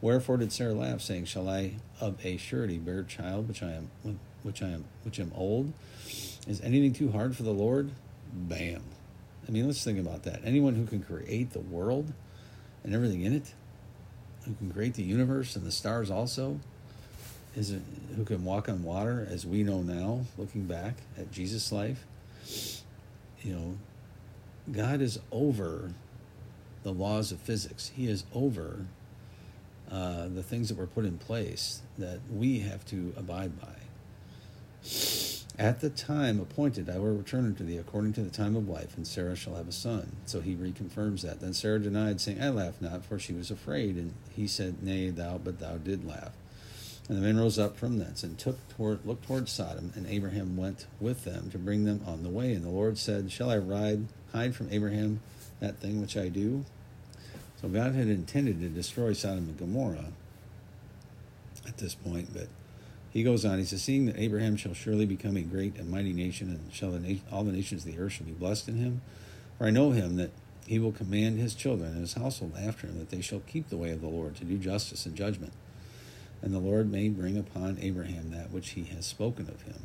Wherefore 0.00 0.36
did 0.36 0.52
Sarah 0.52 0.74
laugh, 0.74 1.00
saying, 1.00 1.26
Shall 1.26 1.48
I 1.48 1.76
of 2.00 2.24
a 2.24 2.36
surety 2.36 2.78
bear 2.78 3.02
child 3.02 3.48
which 3.48 3.62
I 3.62 3.72
am 3.72 3.90
which 4.42 4.62
I 4.62 4.68
am 4.68 4.84
which 5.04 5.20
am 5.20 5.32
old? 5.34 5.72
Is 6.46 6.60
anything 6.60 6.92
too 6.92 7.12
hard 7.12 7.36
for 7.36 7.44
the 7.44 7.52
Lord? 7.52 7.90
Bam. 8.32 8.82
I 9.46 9.50
mean, 9.50 9.66
let's 9.66 9.84
think 9.84 9.98
about 9.98 10.24
that. 10.24 10.40
Anyone 10.44 10.74
who 10.74 10.86
can 10.86 11.02
create 11.02 11.52
the 11.52 11.60
world 11.60 12.12
and 12.84 12.94
everything 12.94 13.22
in 13.22 13.32
it, 13.32 13.54
who 14.44 14.54
can 14.54 14.72
create 14.72 14.94
the 14.94 15.02
universe 15.02 15.54
and 15.56 15.64
the 15.64 15.72
stars 15.72 16.10
also, 16.10 16.58
is 17.54 17.70
it, 17.70 17.82
who 18.16 18.24
can 18.24 18.44
walk 18.44 18.68
on 18.68 18.82
water, 18.82 19.26
as 19.30 19.46
we 19.46 19.62
know 19.62 19.82
now, 19.82 20.24
looking 20.38 20.64
back 20.64 20.94
at 21.18 21.30
Jesus' 21.30 21.70
life. 21.70 22.04
You 23.42 23.54
know, 23.54 23.78
God 24.70 25.00
is 25.00 25.18
over 25.30 25.92
the 26.82 26.92
laws 26.92 27.30
of 27.30 27.40
physics. 27.40 27.92
He 27.94 28.08
is 28.08 28.24
over 28.34 28.86
uh, 29.90 30.28
the 30.28 30.42
things 30.42 30.68
that 30.68 30.78
were 30.78 30.86
put 30.86 31.04
in 31.04 31.18
place 31.18 31.82
that 31.98 32.20
we 32.30 32.60
have 32.60 32.84
to 32.86 33.12
abide 33.16 33.60
by. 33.60 33.74
At 35.58 35.80
the 35.80 35.90
time 35.90 36.40
appointed, 36.40 36.88
I 36.88 36.98
will 36.98 37.14
return 37.14 37.44
unto 37.44 37.64
thee 37.64 37.76
according 37.76 38.14
to 38.14 38.22
the 38.22 38.30
time 38.30 38.56
of 38.56 38.68
life, 38.68 38.96
and 38.96 39.06
Sarah 39.06 39.36
shall 39.36 39.56
have 39.56 39.68
a 39.68 39.72
son. 39.72 40.16
So 40.24 40.40
he 40.40 40.54
reconfirms 40.54 41.20
that. 41.22 41.40
Then 41.40 41.52
Sarah 41.52 41.78
denied, 41.78 42.20
saying, 42.20 42.42
I 42.42 42.48
laughed 42.48 42.80
not, 42.80 43.04
for 43.04 43.18
she 43.18 43.34
was 43.34 43.50
afraid. 43.50 43.96
And 43.96 44.14
he 44.34 44.46
said, 44.46 44.82
Nay, 44.82 45.10
thou, 45.10 45.36
but 45.36 45.60
thou 45.60 45.76
did 45.76 46.06
laugh. 46.06 46.32
And 47.08 47.18
the 47.18 47.22
men 47.22 47.38
rose 47.38 47.58
up 47.58 47.76
from 47.76 47.98
thence 47.98 48.22
and 48.22 48.38
took 48.38 48.56
toward, 48.70 49.04
looked 49.04 49.26
toward 49.26 49.48
Sodom, 49.48 49.92
and 49.94 50.06
Abraham 50.06 50.56
went 50.56 50.86
with 51.00 51.24
them 51.24 51.50
to 51.50 51.58
bring 51.58 51.84
them 51.84 52.00
on 52.06 52.22
the 52.22 52.30
way. 52.30 52.54
And 52.54 52.64
the 52.64 52.70
Lord 52.70 52.96
said, 52.96 53.30
Shall 53.30 53.50
I 53.50 53.58
ride, 53.58 54.06
hide 54.32 54.54
from 54.54 54.68
Abraham 54.70 55.20
that 55.60 55.76
thing 55.78 56.00
which 56.00 56.16
I 56.16 56.28
do? 56.28 56.64
So 57.60 57.68
God 57.68 57.94
had 57.94 58.08
intended 58.08 58.60
to 58.60 58.68
destroy 58.68 59.12
Sodom 59.12 59.48
and 59.48 59.58
Gomorrah 59.58 60.12
at 61.68 61.76
this 61.78 61.94
point, 61.94 62.32
but 62.32 62.48
he 63.12 63.22
goes 63.22 63.44
on. 63.44 63.58
He 63.58 63.64
says, 63.64 63.82
"Seeing 63.82 64.06
that 64.06 64.18
Abraham 64.18 64.56
shall 64.56 64.74
surely 64.74 65.04
become 65.04 65.36
a 65.36 65.42
great 65.42 65.76
and 65.76 65.90
mighty 65.90 66.12
nation, 66.12 66.48
and 66.48 66.72
shall 66.72 66.92
the 66.92 66.98
na- 66.98 67.20
all 67.30 67.44
the 67.44 67.52
nations 67.52 67.84
of 67.84 67.92
the 67.92 67.98
earth 67.98 68.12
shall 68.12 68.26
be 68.26 68.32
blessed 68.32 68.68
in 68.68 68.76
him, 68.76 69.02
for 69.58 69.66
I 69.66 69.70
know 69.70 69.90
him 69.90 70.16
that 70.16 70.30
he 70.66 70.78
will 70.78 70.92
command 70.92 71.38
his 71.38 71.54
children 71.54 71.92
and 71.92 72.00
his 72.00 72.14
household 72.14 72.54
after 72.56 72.86
him 72.86 72.98
that 72.98 73.10
they 73.10 73.20
shall 73.20 73.40
keep 73.40 73.68
the 73.68 73.76
way 73.76 73.90
of 73.90 74.00
the 74.00 74.08
Lord 74.08 74.36
to 74.36 74.44
do 74.44 74.56
justice 74.56 75.04
and 75.04 75.14
judgment, 75.14 75.52
and 76.40 76.54
the 76.54 76.58
Lord 76.58 76.90
may 76.90 77.08
bring 77.08 77.36
upon 77.36 77.78
Abraham 77.80 78.30
that 78.30 78.50
which 78.50 78.70
he 78.70 78.84
has 78.84 79.04
spoken 79.04 79.48
of 79.48 79.62
him." 79.62 79.82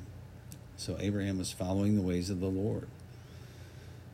So 0.78 0.98
Abraham 1.00 1.38
was 1.38 1.52
following 1.52 1.96
the 1.96 2.02
ways 2.02 2.30
of 2.30 2.40
the 2.40 2.48
Lord. 2.48 2.88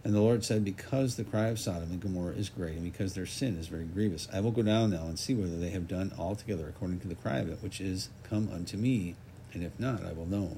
And 0.04 0.14
the 0.14 0.22
Lord 0.22 0.44
said, 0.44 0.66
Because 0.66 1.16
the 1.16 1.24
cry 1.24 1.48
of 1.48 1.60
Sodom 1.60 1.92
and 1.92 2.02
Gomorrah 2.02 2.34
is 2.34 2.50
great, 2.50 2.74
and 2.74 2.84
because 2.84 3.14
their 3.14 3.26
sin 3.26 3.58
is 3.58 3.68
very 3.68 3.86
grievous, 3.86 4.28
I 4.34 4.42
will 4.42 4.52
go 4.52 4.62
down 4.62 4.92
now 4.92 5.06
and 5.06 5.18
see 5.18 5.34
whether 5.34 5.58
they 5.58 5.70
have 5.70 5.88
done 5.88 6.12
altogether 6.18 6.68
according 6.68 7.00
to 7.02 7.08
the 7.08 7.16
cry 7.16 7.38
of 7.38 7.50
it, 7.50 7.60
which 7.62 7.80
is 7.80 8.10
come 8.24 8.50
unto 8.52 8.76
me, 8.76 9.16
and 9.54 9.64
if 9.64 9.80
not, 9.80 10.04
I 10.04 10.12
will 10.12 10.26
know. 10.26 10.58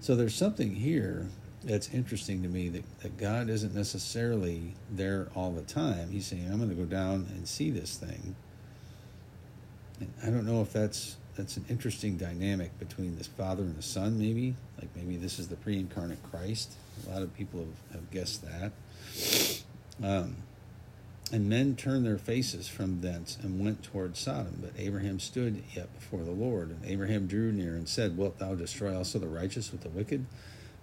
So 0.00 0.14
there's 0.14 0.34
something 0.34 0.74
here 0.74 1.26
that's 1.64 1.92
interesting 1.92 2.42
to 2.42 2.48
me 2.48 2.68
that, 2.68 3.00
that 3.00 3.16
God 3.16 3.48
isn't 3.48 3.74
necessarily 3.74 4.74
there 4.90 5.28
all 5.34 5.50
the 5.50 5.62
time. 5.62 6.10
He's 6.10 6.26
saying, 6.26 6.48
I'm 6.50 6.58
going 6.58 6.68
to 6.70 6.76
go 6.76 6.84
down 6.84 7.26
and 7.30 7.48
see 7.48 7.70
this 7.70 7.96
thing. 7.96 8.36
And 10.00 10.12
I 10.22 10.26
don't 10.26 10.46
know 10.46 10.62
if 10.62 10.72
that's 10.72 11.16
that's 11.38 11.56
an 11.56 11.64
interesting 11.70 12.18
dynamic 12.18 12.78
between 12.78 13.16
this 13.16 13.28
father 13.28 13.62
and 13.62 13.78
the 13.78 13.82
son, 13.82 14.18
maybe. 14.18 14.56
Like 14.78 14.90
maybe 14.94 15.16
this 15.16 15.38
is 15.38 15.48
the 15.48 15.56
pre 15.56 15.78
incarnate 15.78 16.22
Christ 16.30 16.74
a 17.06 17.10
lot 17.10 17.22
of 17.22 17.34
people 17.34 17.60
have, 17.60 17.92
have 17.92 18.10
guessed 18.10 18.44
that. 18.44 18.72
Um, 20.02 20.36
and 21.30 21.48
men 21.48 21.76
turned 21.76 22.06
their 22.06 22.18
faces 22.18 22.68
from 22.68 23.02
thence 23.02 23.36
and 23.42 23.62
went 23.62 23.82
toward 23.82 24.16
Sodom. 24.16 24.58
But 24.62 24.72
Abraham 24.78 25.20
stood 25.20 25.62
yet 25.74 25.92
before 25.98 26.24
the 26.24 26.30
Lord. 26.30 26.70
And 26.70 26.80
Abraham 26.86 27.26
drew 27.26 27.52
near 27.52 27.74
and 27.74 27.88
said, 27.88 28.16
Wilt 28.16 28.38
thou 28.38 28.54
destroy 28.54 28.96
also 28.96 29.18
the 29.18 29.28
righteous 29.28 29.70
with 29.70 29.82
the 29.82 29.90
wicked? 29.90 30.24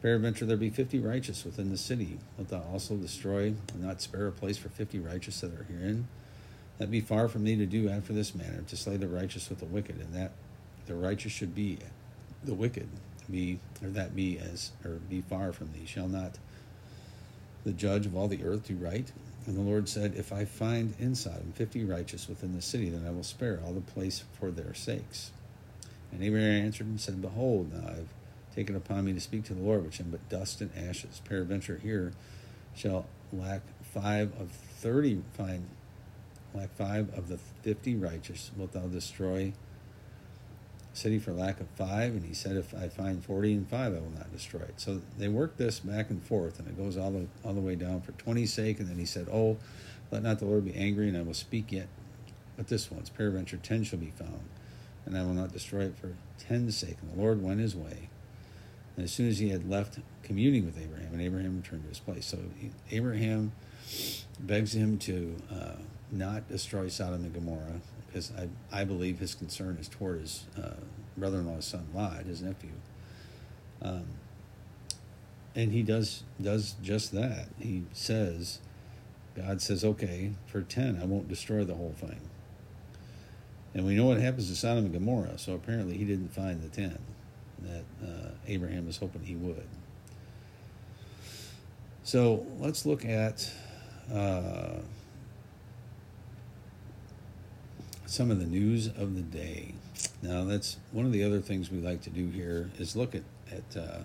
Peradventure 0.02 0.46
there 0.46 0.58
be 0.58 0.70
fifty 0.70 1.00
righteous 1.00 1.46
within 1.46 1.72
the 1.72 1.78
city. 1.78 2.20
Wilt 2.38 2.50
thou 2.50 2.64
also 2.72 2.96
destroy 2.96 3.56
and 3.74 3.84
not 3.84 4.02
spare 4.02 4.28
a 4.28 4.32
place 4.32 4.58
for 4.58 4.70
fifty 4.70 5.00
righteous 5.00 5.42
that 5.42 5.52
are 5.52 5.64
herein? 5.64 6.08
That 6.78 6.92
be 6.92 7.02
far 7.02 7.28
from 7.28 7.46
thee 7.46 7.56
to 7.56 7.66
do 7.66 7.90
after 7.90 8.14
this 8.14 8.36
manner, 8.36 8.62
to 8.68 8.78
slay 8.78 8.98
the 8.98 9.08
righteous 9.08 9.50
with 9.50 9.60
the 9.60 9.66
wicked, 9.66 9.96
and 9.96 10.14
that 10.14 10.34
the 10.86 10.96
righteous 10.96 11.32
should 11.32 11.56
be 11.56 11.80
the 12.44 12.54
wicked 12.54 12.88
be 13.30 13.60
or 13.84 13.90
that 13.90 14.16
be 14.16 14.38
as 14.38 14.72
or 14.84 14.92
be 15.10 15.22
far 15.22 15.52
from 15.52 15.72
thee. 15.74 15.86
Shall 15.86 16.08
not 16.08 16.38
the 17.64 17.72
judge 17.74 18.06
of 18.06 18.16
all 18.16 18.28
the 18.28 18.44
earth 18.44 18.68
do 18.68 18.76
right? 18.76 19.12
And 19.48 19.56
the 19.56 19.62
lord 19.62 19.88
said 19.88 20.16
if 20.16 20.32
i 20.34 20.46
find 20.46 20.96
in 21.00 21.16
sodom 21.16 21.54
fifty 21.54 21.84
righteous 21.84 22.28
within 22.28 22.56
the 22.56 22.62
city 22.62 22.90
then 22.90 23.06
i 23.08 23.12
will 23.12 23.24
spare 23.24 23.60
all 23.64 23.74
the 23.74 23.82
place 23.82 24.24
for 24.40 24.52
their 24.52 24.74
sakes. 24.74 25.32
And 26.12 26.24
abraham 26.24 26.66
answered 26.66 26.88
and 26.88 27.00
said 27.00 27.22
behold 27.22 27.74
now 27.74 27.90
i've 27.90 28.10
taken 28.56 28.76
upon 28.76 29.06
me 29.06 29.14
to 29.14 29.20
speak 29.20 29.44
to 29.46 29.54
the 29.54 29.62
lord 29.62 29.84
which 29.84 30.00
am 30.00 30.10
but 30.10 30.28
dust 30.30 30.62
and 30.62 30.72
ashes. 30.78 31.22
Peradventure 31.26 31.80
here 31.82 32.14
shall 32.76 33.06
lack 33.34 33.62
five 33.82 34.32
of 34.40 34.52
thirty 34.52 35.22
find 35.34 35.68
lack 36.54 36.74
five 36.76 37.14
of 37.18 37.28
the 37.28 37.38
fifty 37.38 37.96
righteous 37.96 38.52
wilt 38.56 38.72
thou 38.74 38.88
destroy 38.88 39.54
city 40.96 41.20
for 41.20 41.32
lack 41.32 41.60
of 41.60 41.68
five, 41.76 42.14
and 42.14 42.24
he 42.24 42.34
said, 42.34 42.56
if 42.56 42.74
I 42.74 42.88
find 42.88 43.24
forty 43.24 43.54
and 43.54 43.68
five, 43.70 43.94
I 43.94 44.00
will 44.00 44.14
not 44.16 44.32
destroy 44.32 44.62
it. 44.62 44.76
So 44.78 45.02
they 45.18 45.28
work 45.28 45.58
this 45.58 45.80
back 45.80 46.10
and 46.10 46.24
forth, 46.24 46.60
and 46.60 46.68
it 46.68 46.78
goes 46.78 46.98
all 46.98 47.12
the 47.12 47.28
all 47.44 47.54
the 47.54 47.62
way 47.62 47.76
down 47.76 48.02
for 48.02 48.14
twenty's 48.14 48.54
sake, 48.54 48.80
and 48.80 48.90
then 48.90 48.98
he 48.98 49.06
said, 49.06 49.28
Oh, 49.32 49.58
let 50.12 50.24
not 50.24 50.40
the 50.40 50.46
Lord 50.46 50.66
be 50.66 50.76
angry, 50.76 51.08
and 51.08 51.18
I 51.18 51.22
will 51.22 51.34
speak 51.34 51.72
yet. 51.72 51.88
But 52.58 52.68
this 52.68 52.90
once, 52.90 53.10
peradventure 53.10 53.58
ten 53.58 53.84
shall 53.84 54.00
be 54.00 54.12
found, 54.12 54.44
and 55.06 55.18
I 55.18 55.24
will 55.24 55.34
not 55.34 55.52
destroy 55.52 55.82
it 55.82 55.98
for 55.98 56.14
ten's 56.40 56.78
sake. 56.78 56.98
And 57.02 57.12
the 57.12 57.22
Lord 57.22 57.42
went 57.42 57.60
his 57.60 57.76
way. 57.76 58.10
And 58.96 59.04
as 59.04 59.12
soon 59.12 59.28
as 59.28 59.40
he 59.40 59.50
had 59.50 59.70
left 59.70 60.00
communing 60.24 60.66
with 60.66 60.82
Abraham, 60.82 61.12
and 61.12 61.22
Abraham 61.22 61.58
returned 61.58 61.84
to 61.84 61.90
his 61.90 62.00
place. 62.00 62.26
So 62.26 62.40
Abraham 62.92 63.52
begs 64.40 64.74
him 64.74 64.98
to 65.00 65.36
uh, 65.52 65.76
not 66.12 66.48
destroy 66.48 66.88
Sodom 66.88 67.26
and 67.26 67.34
Gomorrah, 67.34 67.82
because 68.16 68.32
I, 68.38 68.48
I 68.72 68.86
believe 68.86 69.20
his 69.20 69.36
concern 69.36 69.78
is 69.78 69.90
toward 69.90 70.22
his 70.22 70.46
uh, 70.58 70.76
brother-in-law's 71.18 71.66
son 71.66 71.86
Lot, 71.94 72.24
his 72.24 72.42
nephew. 72.42 72.72
Um, 73.82 74.06
and 75.54 75.74
he 75.74 75.84
does 75.84 76.24
does 76.42 76.76
just 76.82 77.12
that. 77.12 77.48
He 77.60 77.84
says, 77.92 78.60
God 79.36 79.62
says, 79.62 79.84
okay, 79.84 80.32
for 80.48 80.62
ten, 80.62 80.98
I 81.02 81.06
won't 81.06 81.28
destroy 81.28 81.66
the 81.66 81.76
whole 81.76 81.94
thing. 81.98 82.22
And 83.74 83.86
we 83.86 83.96
know 83.96 84.06
what 84.06 84.22
happens 84.22 84.50
to 84.50 84.56
Sodom 84.56 84.86
and 84.86 84.94
Gomorrah. 84.94 85.38
So 85.38 85.54
apparently, 85.54 85.98
he 85.98 86.06
didn't 86.06 86.34
find 86.34 86.64
the 86.64 86.70
ten 86.70 86.98
that 87.64 87.84
uh, 88.02 88.30
Abraham 88.48 88.86
was 88.86 88.96
hoping 88.96 89.26
he 89.26 89.36
would. 89.36 89.68
So 92.04 92.46
let's 92.60 92.86
look 92.86 93.04
at. 93.04 93.52
Uh, 94.14 94.78
some 98.06 98.32
of 98.32 98.40
the 98.40 98.46
news 98.46 98.88
of 98.88 99.16
the 99.16 99.22
day. 99.22 99.74
Now, 100.22 100.44
that's 100.44 100.78
one 100.92 101.06
of 101.06 101.12
the 101.12 101.24
other 101.24 101.40
things 101.40 101.72
we 101.72 101.80
like 101.80 102.02
to 102.02 102.10
do 102.10 102.30
here 102.30 102.70
is 102.78 102.96
look 102.96 103.16
at 103.16 103.24
at 103.52 103.78
uh, 103.78 104.00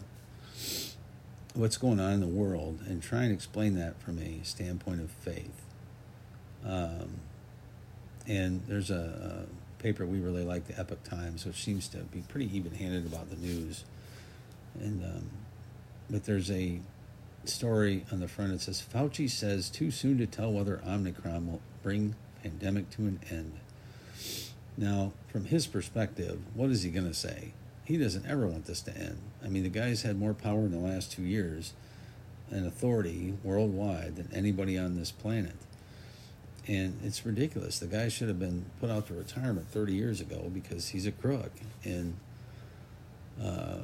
what's 1.55 1.77
going 1.77 1.99
on 1.99 2.13
in 2.13 2.21
the 2.21 2.27
world 2.27 2.81
and 2.87 3.03
try 3.03 3.23
and 3.25 3.33
explain 3.33 3.75
that 3.77 4.01
from 4.01 4.19
a 4.19 4.41
standpoint 4.45 5.01
of 5.01 5.11
faith. 5.11 5.63
Um, 6.65 7.21
and 8.27 8.63
there's 8.69 8.91
a, 8.91 9.47
a, 9.47 9.83
paper 9.83 10.05
we 10.05 10.21
really 10.21 10.45
like, 10.45 10.67
the 10.67 10.79
Epoch 10.79 11.03
Times, 11.05 11.47
which 11.47 11.65
seems 11.65 11.89
to 11.89 11.97
be 11.99 12.21
pretty 12.21 12.55
even-handed 12.55 13.07
about 13.07 13.31
the 13.31 13.37
news. 13.37 13.85
And 14.79 15.03
um, 15.03 15.31
but 16.11 16.25
there's 16.25 16.51
a 16.51 16.81
story 17.47 18.05
on 18.13 18.21
the 18.21 18.29
front. 18.29 18.53
It 18.53 18.61
says 18.61 18.83
Fauci 18.83 19.31
says 19.31 19.71
too 19.71 19.91
soon 19.91 20.19
to 20.19 20.27
tell 20.27 20.53
whether 20.53 20.83
Omicron 20.87 21.51
will 21.51 21.63
bring 21.83 22.15
pandemic 22.43 22.91
to 22.91 23.03
an 23.03 23.21
end. 23.31 23.53
Now, 24.77 25.13
from 25.29 25.47
his 25.47 25.67
perspective, 25.67 26.41
what 26.55 26.71
is 26.71 26.83
he 26.83 26.91
going 26.91 27.07
to 27.07 27.15
say? 27.15 27.53
He 27.85 27.97
doesn't 27.97 28.27
ever 28.27 28.47
want 28.47 28.67
this 28.67 28.81
to 28.83 28.97
end. 28.97 29.19
I 29.45 29.49
mean, 29.49 29.63
the 29.65 29.69
guy's 29.69 30.03
had 30.03 30.19
more 30.19 30.35
power 30.35 30.61
in 30.61 30.71
the 30.71 30.79
last 30.79 31.13
two 31.13 31.23
years 31.23 31.73
and 32.51 32.67
authority 32.67 33.35
worldwide 33.45 34.17
than 34.17 34.29
anybody 34.33 34.79
on 34.79 34.97
this 34.97 35.11
planet. 35.11 35.57
and 36.69 36.99
it's 37.03 37.25
ridiculous. 37.25 37.79
The 37.79 37.87
guy 37.87 38.09
should 38.09 38.29
have 38.29 38.39
been 38.39 38.67
put 38.81 38.91
out 38.91 39.07
to 39.09 39.15
retirement 39.15 39.69
30 39.71 39.95
years 39.95 40.21
ago 40.21 40.51
because 40.53 40.89
he's 40.91 41.07
a 41.07 41.13
crook. 41.13 41.51
And, 41.85 42.17
uh, 43.43 43.79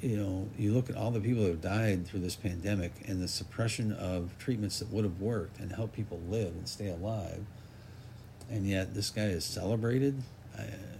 you 0.00 0.16
know, 0.16 0.48
you 0.58 0.72
look 0.72 0.90
at 0.90 0.96
all 0.96 1.10
the 1.10 1.20
people 1.20 1.42
that 1.44 1.48
have 1.50 1.60
died 1.62 2.06
through 2.06 2.20
this 2.20 2.36
pandemic 2.36 2.92
and 3.06 3.22
the 3.22 3.28
suppression 3.28 3.92
of 3.92 4.36
treatments 4.38 4.78
that 4.80 4.90
would 4.92 5.04
have 5.04 5.20
worked 5.20 5.58
and 5.60 5.72
helped 5.72 5.94
people 5.94 6.20
live 6.28 6.48
and 6.54 6.68
stay 6.68 6.88
alive. 6.88 7.44
And 8.50 8.66
yet 8.66 8.94
this 8.94 9.10
guy 9.10 9.26
is 9.26 9.44
celebrated. 9.44 10.22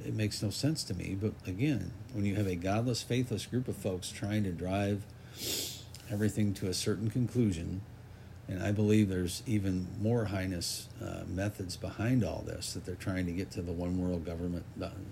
It 0.05 0.15
makes 0.15 0.43
no 0.43 0.51
sense 0.51 0.83
to 0.85 0.95
me. 0.95 1.17
But 1.21 1.33
again, 1.47 1.93
when 2.13 2.25
you 2.25 2.35
have 2.35 2.47
a 2.47 2.57
godless, 2.57 3.03
faithless 3.03 3.47
group 3.47 3.69
of 3.69 3.77
folks 3.77 4.11
trying 4.11 4.43
to 4.45 4.51
drive 4.51 5.05
everything 6.11 6.55
to 6.55 6.69
a 6.69 6.75
certain 6.75 7.09
conclusion, 7.09 7.83
and 8.49 8.63
I 8.63 8.73
believe 8.73 9.09
there's 9.09 9.43
even 9.47 9.87
more 10.01 10.27
heinous 10.27 10.89
uh, 11.01 11.23
methods 11.29 11.77
behind 11.77 12.25
all 12.25 12.43
this 12.45 12.75
that 12.75 12.85
they're 12.85 12.97
trying 12.97 13.27
to 13.27 13.33
get 13.33 13.51
to 13.53 13.63
the 13.63 13.73
one 13.73 13.99
world 13.99 14.25
government, 14.27 14.65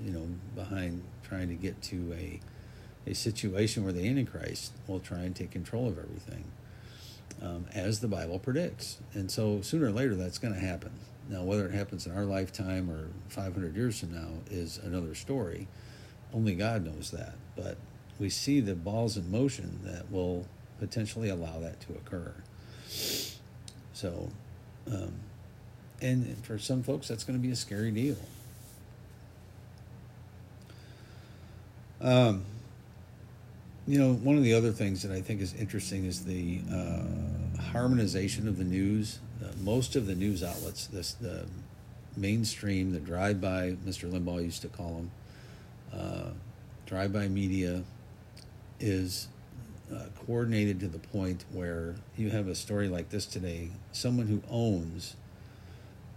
you 0.04 0.10
know, 0.10 0.26
behind 0.56 1.04
trying 1.22 1.48
to 1.48 1.54
get 1.54 1.80
to 1.82 2.12
a, 2.12 2.40
a 3.06 3.14
situation 3.14 3.84
where 3.84 3.92
the 3.92 4.08
Antichrist 4.08 4.72
will 4.88 5.00
try 5.00 5.20
and 5.20 5.36
take 5.36 5.52
control 5.52 5.86
of 5.86 5.98
everything, 5.98 6.44
um, 7.40 7.66
as 7.72 8.00
the 8.00 8.08
Bible 8.08 8.40
predicts. 8.40 8.98
And 9.14 9.30
so 9.30 9.60
sooner 9.60 9.86
or 9.86 9.92
later 9.92 10.16
that's 10.16 10.38
going 10.38 10.54
to 10.54 10.60
happen. 10.60 10.90
Now, 11.30 11.44
whether 11.44 11.64
it 11.64 11.72
happens 11.72 12.06
in 12.06 12.12
our 12.12 12.24
lifetime 12.24 12.90
or 12.90 13.06
500 13.28 13.76
years 13.76 14.00
from 14.00 14.12
now 14.12 14.28
is 14.50 14.78
another 14.78 15.14
story. 15.14 15.68
Only 16.34 16.56
God 16.56 16.84
knows 16.84 17.12
that. 17.12 17.34
But 17.54 17.76
we 18.18 18.28
see 18.28 18.58
the 18.58 18.74
balls 18.74 19.16
in 19.16 19.30
motion 19.30 19.78
that 19.84 20.10
will 20.10 20.46
potentially 20.80 21.28
allow 21.28 21.60
that 21.60 21.80
to 21.82 21.92
occur. 21.92 22.34
So, 23.92 24.30
um, 24.90 25.12
and 26.02 26.36
for 26.44 26.58
some 26.58 26.82
folks, 26.82 27.06
that's 27.06 27.22
going 27.22 27.38
to 27.38 27.42
be 27.42 27.52
a 27.52 27.56
scary 27.56 27.92
deal. 27.92 28.16
Um, 32.00 32.44
you 33.86 34.00
know, 34.00 34.14
one 34.14 34.36
of 34.36 34.42
the 34.42 34.54
other 34.54 34.72
things 34.72 35.02
that 35.02 35.12
I 35.12 35.20
think 35.20 35.40
is 35.40 35.54
interesting 35.54 36.06
is 36.06 36.24
the 36.24 36.60
uh, 36.72 37.39
harmonization 37.60 38.48
of 38.48 38.58
the 38.58 38.64
news. 38.64 39.20
Uh, 39.42 39.48
most 39.62 39.96
of 39.96 40.06
the 40.06 40.14
news 40.14 40.42
outlets, 40.42 40.86
this 40.86 41.12
the 41.14 41.46
mainstream, 42.16 42.92
the 42.92 43.00
drive-by, 43.00 43.76
Mr. 43.86 44.10
Limbaugh 44.10 44.42
used 44.42 44.62
to 44.62 44.68
call 44.68 44.94
them, 44.94 45.10
uh, 45.92 46.30
drive-by 46.86 47.28
media, 47.28 47.82
is 48.78 49.28
uh, 49.94 50.04
coordinated 50.26 50.80
to 50.80 50.88
the 50.88 50.98
point 50.98 51.44
where 51.52 51.96
you 52.16 52.30
have 52.30 52.48
a 52.48 52.54
story 52.54 52.88
like 52.88 53.10
this 53.10 53.26
today. 53.26 53.70
Someone 53.92 54.26
who 54.26 54.42
owns 54.50 55.16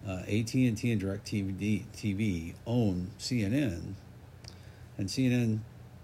uh, 0.07 0.21
AT&T 0.27 0.65
and 0.65 0.77
DirecTV 0.77 1.85
TV 1.95 2.53
own 2.67 3.11
CNN, 3.19 3.93
and 4.97 5.07
CNN 5.07 5.59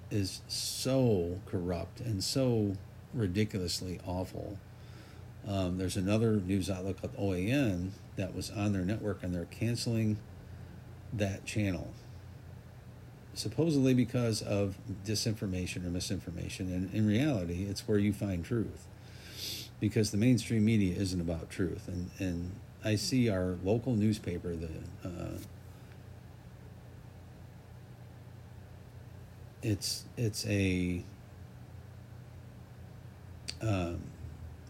is 0.09 0.41
so 0.47 1.39
corrupt 1.45 1.99
and 1.99 2.23
so 2.23 2.75
ridiculously 3.13 3.99
awful. 4.05 4.57
Um, 5.49 5.79
there's 5.79 5.97
another 5.97 6.33
news 6.33 6.69
outlet 6.69 7.01
called 7.01 7.17
OAN 7.17 7.89
that 8.15 8.35
was 8.35 8.51
on 8.51 8.71
their 8.71 8.83
network, 8.83 9.23
and 9.23 9.33
they're 9.33 9.45
canceling 9.45 10.17
that 11.11 11.43
channel 11.43 11.91
supposedly 13.39 13.93
because 13.93 14.41
of 14.41 14.77
disinformation 15.05 15.85
or 15.85 15.89
misinformation. 15.89 16.71
And 16.71 16.93
in 16.93 17.07
reality, 17.07 17.63
it's 17.63 17.87
where 17.87 17.97
you 17.97 18.11
find 18.11 18.43
truth. 18.43 18.85
Because 19.79 20.11
the 20.11 20.17
mainstream 20.17 20.65
media 20.65 20.97
isn't 20.99 21.21
about 21.21 21.49
truth. 21.49 21.87
And, 21.87 22.11
and 22.19 22.51
I 22.83 22.95
see 22.95 23.29
our 23.29 23.57
local 23.63 23.95
newspaper, 23.95 24.55
the 24.55 24.69
uh, 25.05 25.37
it's 29.61 30.05
it's 30.17 30.45
a 30.47 31.03
um, 33.61 34.01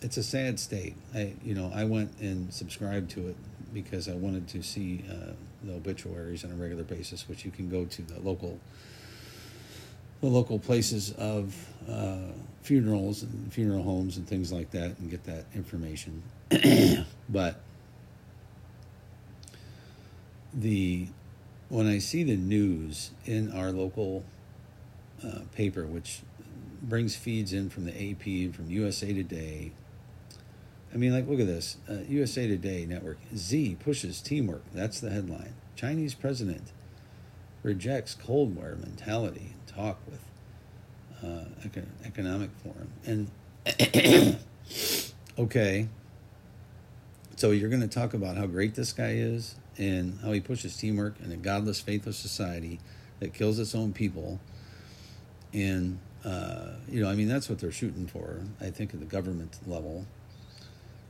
it's 0.01 0.17
a 0.17 0.23
sad 0.23 0.59
state. 0.59 0.95
I 1.13 1.33
you 1.43 1.53
know 1.53 1.71
I 1.73 1.83
went 1.83 2.12
and 2.19 2.53
subscribed 2.53 3.12
to 3.12 3.29
it 3.29 3.35
because 3.73 4.09
I 4.09 4.13
wanted 4.13 4.47
to 4.49 4.63
see 4.63 5.03
uh, 5.09 5.33
the 5.63 5.75
obituaries 5.75 6.43
on 6.43 6.51
a 6.51 6.55
regular 6.55 6.83
basis, 6.83 7.27
which 7.27 7.45
you 7.45 7.51
can 7.51 7.69
go 7.69 7.85
to 7.85 8.01
the 8.01 8.19
local 8.19 8.59
the 10.21 10.27
local 10.27 10.59
places 10.59 11.12
of 11.13 11.55
uh, 11.89 12.17
funerals 12.62 13.23
and 13.23 13.51
funeral 13.53 13.83
homes 13.83 14.17
and 14.17 14.27
things 14.27 14.51
like 14.51 14.71
that 14.71 14.97
and 14.99 15.09
get 15.09 15.23
that 15.23 15.45
information. 15.55 16.21
but 17.29 17.62
the 20.53 21.07
when 21.69 21.88
I 21.88 21.99
see 21.99 22.23
the 22.23 22.35
news 22.35 23.12
in 23.25 23.51
our 23.51 23.71
local 23.71 24.23
uh, 25.23 25.41
paper, 25.55 25.85
which 25.85 26.21
brings 26.81 27.15
feeds 27.15 27.53
in 27.53 27.69
from 27.69 27.85
the 27.85 27.91
AP, 27.91 28.25
and 28.25 28.55
from 28.55 28.69
USA 28.69 29.13
Today, 29.13 29.71
I 30.93 30.97
mean, 30.97 31.13
like, 31.13 31.28
look 31.28 31.39
at 31.39 31.47
this. 31.47 31.78
Uh, 31.89 31.99
USA 32.08 32.47
Today 32.47 32.86
network. 32.86 33.19
Xi 33.36 33.75
pushes 33.75 34.21
teamwork. 34.21 34.63
That's 34.73 34.99
the 34.99 35.10
headline. 35.10 35.54
Chinese 35.75 36.13
president 36.13 36.71
rejects 37.62 38.15
Cold 38.15 38.56
War 38.56 38.75
mentality 38.75 39.54
and 39.54 39.67
talk 39.67 39.99
with 40.10 40.19
uh, 41.23 41.45
economic 42.06 42.49
forum. 42.63 42.89
And, 43.06 43.30
okay, 45.39 45.88
so 47.36 47.52
you're 47.52 47.69
going 47.69 47.82
to 47.82 47.88
talk 47.88 48.13
about 48.13 48.38
how 48.38 48.47
great 48.47 48.75
this 48.75 48.91
guy 48.91 49.12
is 49.12 49.56
and 49.78 50.19
how 50.21 50.32
he 50.32 50.39
pushes 50.39 50.75
teamwork 50.75 51.15
in 51.23 51.32
a 51.32 51.38
godless, 51.38 51.80
faithless 51.80 52.17
society 52.17 52.80
that 53.19 53.34
kills 53.34 53.60
its 53.60 53.75
own 53.75 53.93
people. 53.93 54.39
And, 55.54 55.99
uh, 56.25 56.71
you 56.89 57.02
know, 57.02 57.10
I 57.10 57.15
mean, 57.15 57.28
that's 57.28 57.47
what 57.47 57.60
they're 57.60 57.71
shooting 57.71 58.08
for, 58.08 58.41
I 58.60 58.71
think, 58.71 58.93
at 58.93 58.99
the 58.99 59.06
government 59.06 59.58
level 59.67 60.06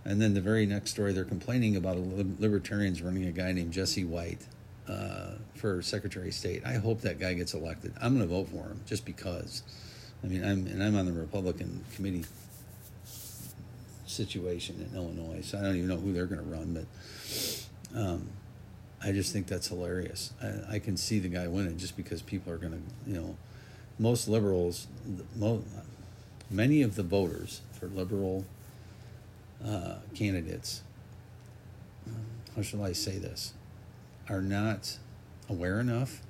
and 0.10 0.20
then 0.20 0.34
the 0.34 0.42
very 0.42 0.66
next 0.66 0.90
story, 0.90 1.14
they're 1.14 1.24
complaining 1.24 1.76
about 1.76 1.96
libertarians 2.40 3.04
running 3.04 3.26
a 3.26 3.32
guy 3.32 3.52
named 3.52 3.72
Jesse 3.72 4.04
White 4.04 4.42
uh, 4.88 5.34
for 5.54 5.84
Secretary 5.84 6.30
of 6.30 6.34
State. 6.34 6.66
I 6.66 6.74
hope 6.74 7.02
that 7.02 7.20
guy 7.20 7.36
gets 7.36 7.54
elected. 7.54 7.94
I'm 8.02 8.18
going 8.18 8.28
to 8.28 8.34
vote 8.34 8.50
for 8.50 8.70
him 8.70 8.82
just 8.88 9.06
because. 9.06 9.62
I 10.24 10.28
mean, 10.28 10.44
I'm 10.44 10.66
and 10.66 10.84
I'm 10.84 10.98
on 10.98 11.06
the 11.06 11.12
Republican 11.12 11.86
committee 11.94 12.26
situation 14.08 14.84
in 14.90 14.98
Illinois, 14.98 15.42
so 15.44 15.60
I 15.60 15.62
don't 15.62 15.76
even 15.76 15.88
know 15.88 15.98
who 15.98 16.12
they're 16.12 16.26
going 16.26 16.42
to 16.42 16.56
run, 16.56 16.74
but 16.74 18.00
um, 18.00 18.30
I 19.04 19.12
just 19.12 19.32
think 19.32 19.46
that's 19.46 19.68
hilarious. 19.68 20.34
I, 20.42 20.76
I, 20.76 20.80
can 20.80 20.98
see 20.98 21.20
the 21.20 21.30
guy 21.30 21.48
winning 21.48 21.78
just 21.78 21.96
because 21.96 22.22
people 22.24 22.52
are 22.52 22.58
going 22.58 22.74
to, 22.74 23.10
you 23.10 23.16
know, 23.16 23.38
most 24.00 24.28
liberals, 24.28 24.88
mo- 25.36 25.64
many 26.50 26.82
of 26.82 26.96
the 26.96 27.04
voters 27.04 27.62
for 27.80 27.86
liberal 27.86 28.44
uh, 29.66 29.96
candidates, 30.14 30.84
how 32.56 32.62
shall 32.62 32.84
I 32.84 32.94
say 32.94 33.18
this, 33.18 33.54
are 34.30 34.42
not 34.42 34.98
aware 35.50 35.80
enough 35.80 36.22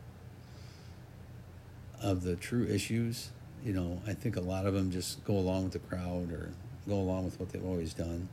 of 2.01 2.23
the 2.23 2.35
true 2.35 2.65
issues. 2.65 3.29
You 3.63 3.73
know, 3.73 4.01
I 4.07 4.13
think 4.13 4.37
a 4.37 4.41
lot 4.41 4.65
of 4.65 4.73
them 4.73 4.91
just 4.91 5.23
go 5.25 5.33
along 5.33 5.65
with 5.65 5.73
the 5.73 5.79
crowd 5.79 6.31
or 6.31 6.51
go 6.87 6.95
along 6.95 7.25
with 7.25 7.39
what 7.39 7.49
they've 7.49 7.65
always 7.65 7.93
done. 7.93 8.29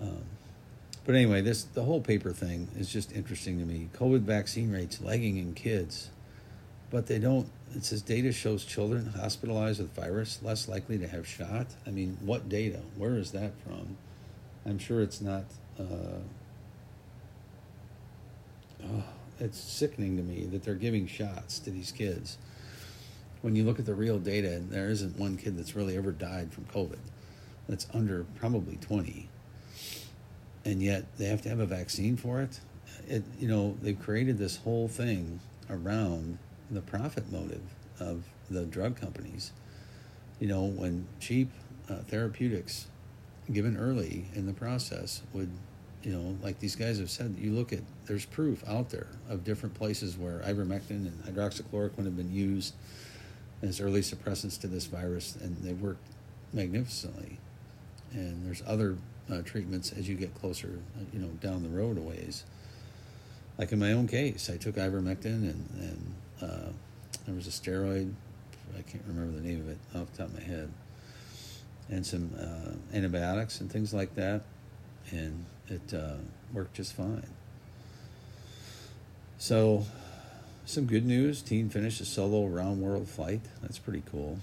Um, 0.00 0.22
but 1.04 1.14
anyway, 1.14 1.40
this 1.40 1.62
the 1.62 1.84
whole 1.84 2.00
paper 2.00 2.32
thing 2.32 2.68
is 2.76 2.92
just 2.92 3.12
interesting 3.12 3.58
to 3.60 3.64
me. 3.64 3.88
COVID 3.94 4.20
vaccine 4.22 4.72
rates 4.72 5.00
lagging 5.00 5.36
in 5.36 5.54
kids, 5.54 6.10
but 6.90 7.06
they 7.06 7.18
don't 7.18 7.48
it 7.74 7.84
says 7.84 8.00
data 8.00 8.32
shows 8.32 8.64
children 8.64 9.12
hospitalized 9.18 9.80
with 9.80 9.94
virus 9.94 10.40
less 10.42 10.68
likely 10.68 10.98
to 10.98 11.06
have 11.06 11.26
shot. 11.26 11.66
I 11.86 11.90
mean, 11.90 12.16
what 12.22 12.48
data? 12.48 12.80
Where 12.96 13.16
is 13.16 13.32
that 13.32 13.52
from? 13.60 13.96
I'm 14.64 14.78
sure 14.78 15.02
it's 15.02 15.20
not. 15.20 15.44
Uh, 15.78 16.20
oh, 18.84 19.04
it's 19.38 19.58
sickening 19.58 20.16
to 20.16 20.22
me 20.22 20.46
that 20.46 20.62
they're 20.62 20.74
giving 20.74 21.06
shots 21.06 21.58
to 21.60 21.70
these 21.70 21.92
kids. 21.92 22.38
When 23.42 23.54
you 23.54 23.64
look 23.64 23.78
at 23.78 23.84
the 23.84 23.94
real 23.94 24.18
data, 24.18 24.62
there 24.70 24.88
isn't 24.88 25.18
one 25.18 25.36
kid 25.36 25.58
that's 25.58 25.76
really 25.76 25.96
ever 25.96 26.12
died 26.12 26.52
from 26.52 26.64
COVID. 26.64 26.98
That's 27.68 27.86
under 27.92 28.24
probably 28.36 28.76
20. 28.76 29.28
And 30.64 30.82
yet 30.82 31.04
they 31.18 31.26
have 31.26 31.42
to 31.42 31.48
have 31.48 31.60
a 31.60 31.66
vaccine 31.66 32.16
for 32.16 32.40
it. 32.40 32.60
It, 33.06 33.22
you 33.38 33.46
know, 33.46 33.76
they've 33.82 34.00
created 34.00 34.38
this 34.38 34.56
whole 34.56 34.88
thing 34.88 35.40
around 35.68 36.38
the 36.70 36.80
profit 36.80 37.30
motive 37.30 37.62
of 38.00 38.24
the 38.50 38.64
drug 38.64 39.00
companies. 39.00 39.52
You 40.40 40.48
know, 40.48 40.64
when 40.64 41.06
cheap 41.20 41.50
uh, 41.88 41.96
therapeutics 42.08 42.86
given 43.52 43.76
early 43.76 44.26
in 44.34 44.46
the 44.46 44.52
process 44.52 45.22
would, 45.32 45.50
you 46.02 46.12
know, 46.12 46.36
like 46.42 46.58
these 46.58 46.76
guys 46.76 46.98
have 46.98 47.10
said, 47.10 47.36
you 47.38 47.52
look 47.52 47.72
at, 47.72 47.80
there's 48.06 48.24
proof 48.26 48.66
out 48.68 48.90
there 48.90 49.08
of 49.28 49.44
different 49.44 49.74
places 49.74 50.16
where 50.16 50.40
ivermectin 50.40 50.90
and 50.90 51.24
hydroxychloroquine 51.24 52.04
have 52.04 52.16
been 52.16 52.32
used 52.32 52.74
as 53.62 53.80
early 53.80 54.00
suppressants 54.00 54.60
to 54.60 54.66
this 54.66 54.84
virus, 54.84 55.36
and 55.36 55.56
they 55.58 55.72
worked 55.72 56.06
magnificently. 56.52 57.38
And 58.12 58.46
there's 58.46 58.62
other 58.66 58.96
uh, 59.30 59.42
treatments 59.42 59.92
as 59.92 60.08
you 60.08 60.14
get 60.14 60.34
closer, 60.34 60.78
uh, 60.96 61.04
you 61.12 61.18
know, 61.18 61.28
down 61.40 61.62
the 61.62 61.68
road 61.68 61.98
a 61.98 62.00
ways. 62.00 62.44
Like 63.58 63.72
in 63.72 63.78
my 63.78 63.92
own 63.92 64.06
case, 64.06 64.50
I 64.50 64.56
took 64.56 64.76
ivermectin 64.76 65.24
and, 65.24 65.68
and 65.80 66.14
uh, 66.42 66.70
there 67.26 67.34
was 67.34 67.46
a 67.46 67.50
steroid, 67.50 68.12
I 68.76 68.82
can't 68.82 69.04
remember 69.06 69.38
the 69.38 69.46
name 69.46 69.60
of 69.60 69.68
it 69.68 69.78
off 69.94 70.10
the 70.12 70.18
top 70.18 70.28
of 70.28 70.34
my 70.34 70.42
head, 70.42 70.72
and 71.88 72.04
some 72.04 72.30
uh, 72.38 72.96
antibiotics 72.96 73.60
and 73.60 73.70
things 73.70 73.94
like 73.94 74.14
that, 74.16 74.42
and 75.10 75.44
it 75.68 75.94
uh, 75.94 76.16
worked 76.52 76.74
just 76.74 76.94
fine. 76.94 77.26
So, 79.38 79.84
some 80.64 80.86
good 80.86 81.04
news. 81.04 81.42
Teen 81.42 81.68
finished 81.68 82.00
a 82.00 82.04
solo 82.04 82.46
round 82.46 82.80
world 82.80 83.08
flight. 83.08 83.42
That's 83.62 83.78
pretty 83.78 84.02
cool. 84.10 84.38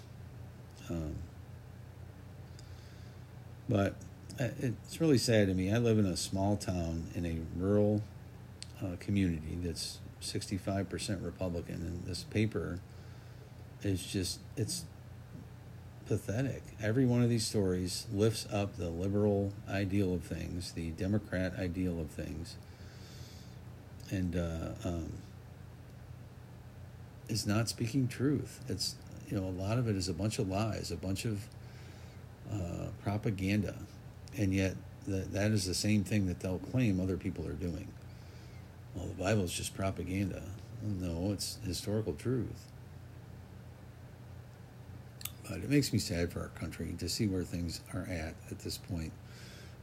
Um, 0.89 1.15
but 3.67 3.95
uh, 4.39 4.49
it's 4.59 5.01
really 5.01 5.17
sad 5.17 5.47
to 5.47 5.53
me. 5.53 5.73
I 5.73 5.77
live 5.77 5.97
in 5.97 6.05
a 6.05 6.17
small 6.17 6.57
town 6.57 7.07
in 7.15 7.25
a 7.25 7.37
rural 7.59 8.01
uh, 8.83 8.95
community 8.99 9.57
that's 9.61 9.99
65% 10.21 11.23
Republican, 11.23 11.75
and 11.75 12.05
this 12.05 12.23
paper 12.23 12.79
is 13.81 14.05
just, 14.05 14.39
it's 14.55 14.85
pathetic. 16.05 16.63
Every 16.81 17.05
one 17.05 17.21
of 17.21 17.29
these 17.29 17.45
stories 17.45 18.07
lifts 18.13 18.47
up 18.51 18.77
the 18.77 18.89
liberal 18.89 19.53
ideal 19.69 20.13
of 20.13 20.23
things, 20.23 20.73
the 20.73 20.91
Democrat 20.91 21.53
ideal 21.57 21.99
of 21.99 22.09
things, 22.09 22.55
and 24.09 24.35
uh, 24.35 24.87
um, 24.87 25.13
is 27.29 27.47
not 27.47 27.69
speaking 27.69 28.07
truth. 28.07 28.63
It's, 28.67 28.95
you 29.29 29.39
know, 29.39 29.47
a 29.47 29.55
lot 29.61 29.77
of 29.77 29.87
it 29.87 29.95
is 29.95 30.09
a 30.09 30.13
bunch 30.13 30.39
of 30.39 30.47
lies, 30.47 30.91
a 30.91 30.97
bunch 30.97 31.25
of 31.25 31.47
uh, 32.51 32.87
propaganda, 33.01 33.75
and 34.37 34.53
yet 34.53 34.75
that 35.07 35.33
that 35.33 35.51
is 35.51 35.65
the 35.65 35.73
same 35.73 36.03
thing 36.03 36.27
that 36.27 36.39
they'll 36.39 36.59
claim 36.59 36.99
other 36.99 37.17
people 37.17 37.47
are 37.47 37.53
doing. 37.53 37.87
Well, 38.95 39.07
the 39.07 39.23
Bible 39.23 39.43
is 39.43 39.53
just 39.53 39.75
propaganda. 39.75 40.41
No, 40.81 41.31
it's 41.31 41.57
historical 41.65 42.13
truth. 42.13 42.67
But 45.47 45.57
it 45.57 45.69
makes 45.69 45.91
me 45.91 45.99
sad 45.99 46.31
for 46.31 46.41
our 46.41 46.47
country 46.49 46.95
to 46.99 47.09
see 47.09 47.27
where 47.27 47.43
things 47.43 47.81
are 47.93 48.07
at 48.09 48.35
at 48.49 48.59
this 48.59 48.77
point 48.77 49.11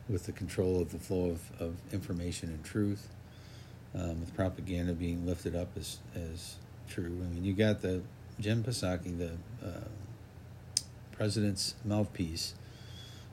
with 0.09 0.27
the 0.27 0.33
control 0.33 0.81
of 0.81 0.91
the 0.91 0.99
flow 0.99 1.31
of, 1.31 1.61
of 1.61 1.77
information 1.93 2.49
and 2.49 2.65
truth, 2.65 3.09
um, 3.95 4.21
with 4.21 4.35
propaganda 4.35 4.93
being 4.93 5.27
lifted 5.27 5.55
up 5.55 5.69
as, 5.77 5.99
as 6.15 6.57
true. 6.89 7.21
I 7.25 7.35
mean, 7.35 7.45
you 7.45 7.53
got 7.53 7.81
the 7.81 8.03
Jen 8.41 8.63
Psaki, 8.63 9.17
the 9.17 9.33
uh, 9.65 9.81
president's 11.13 11.75
mouthpiece, 11.85 12.55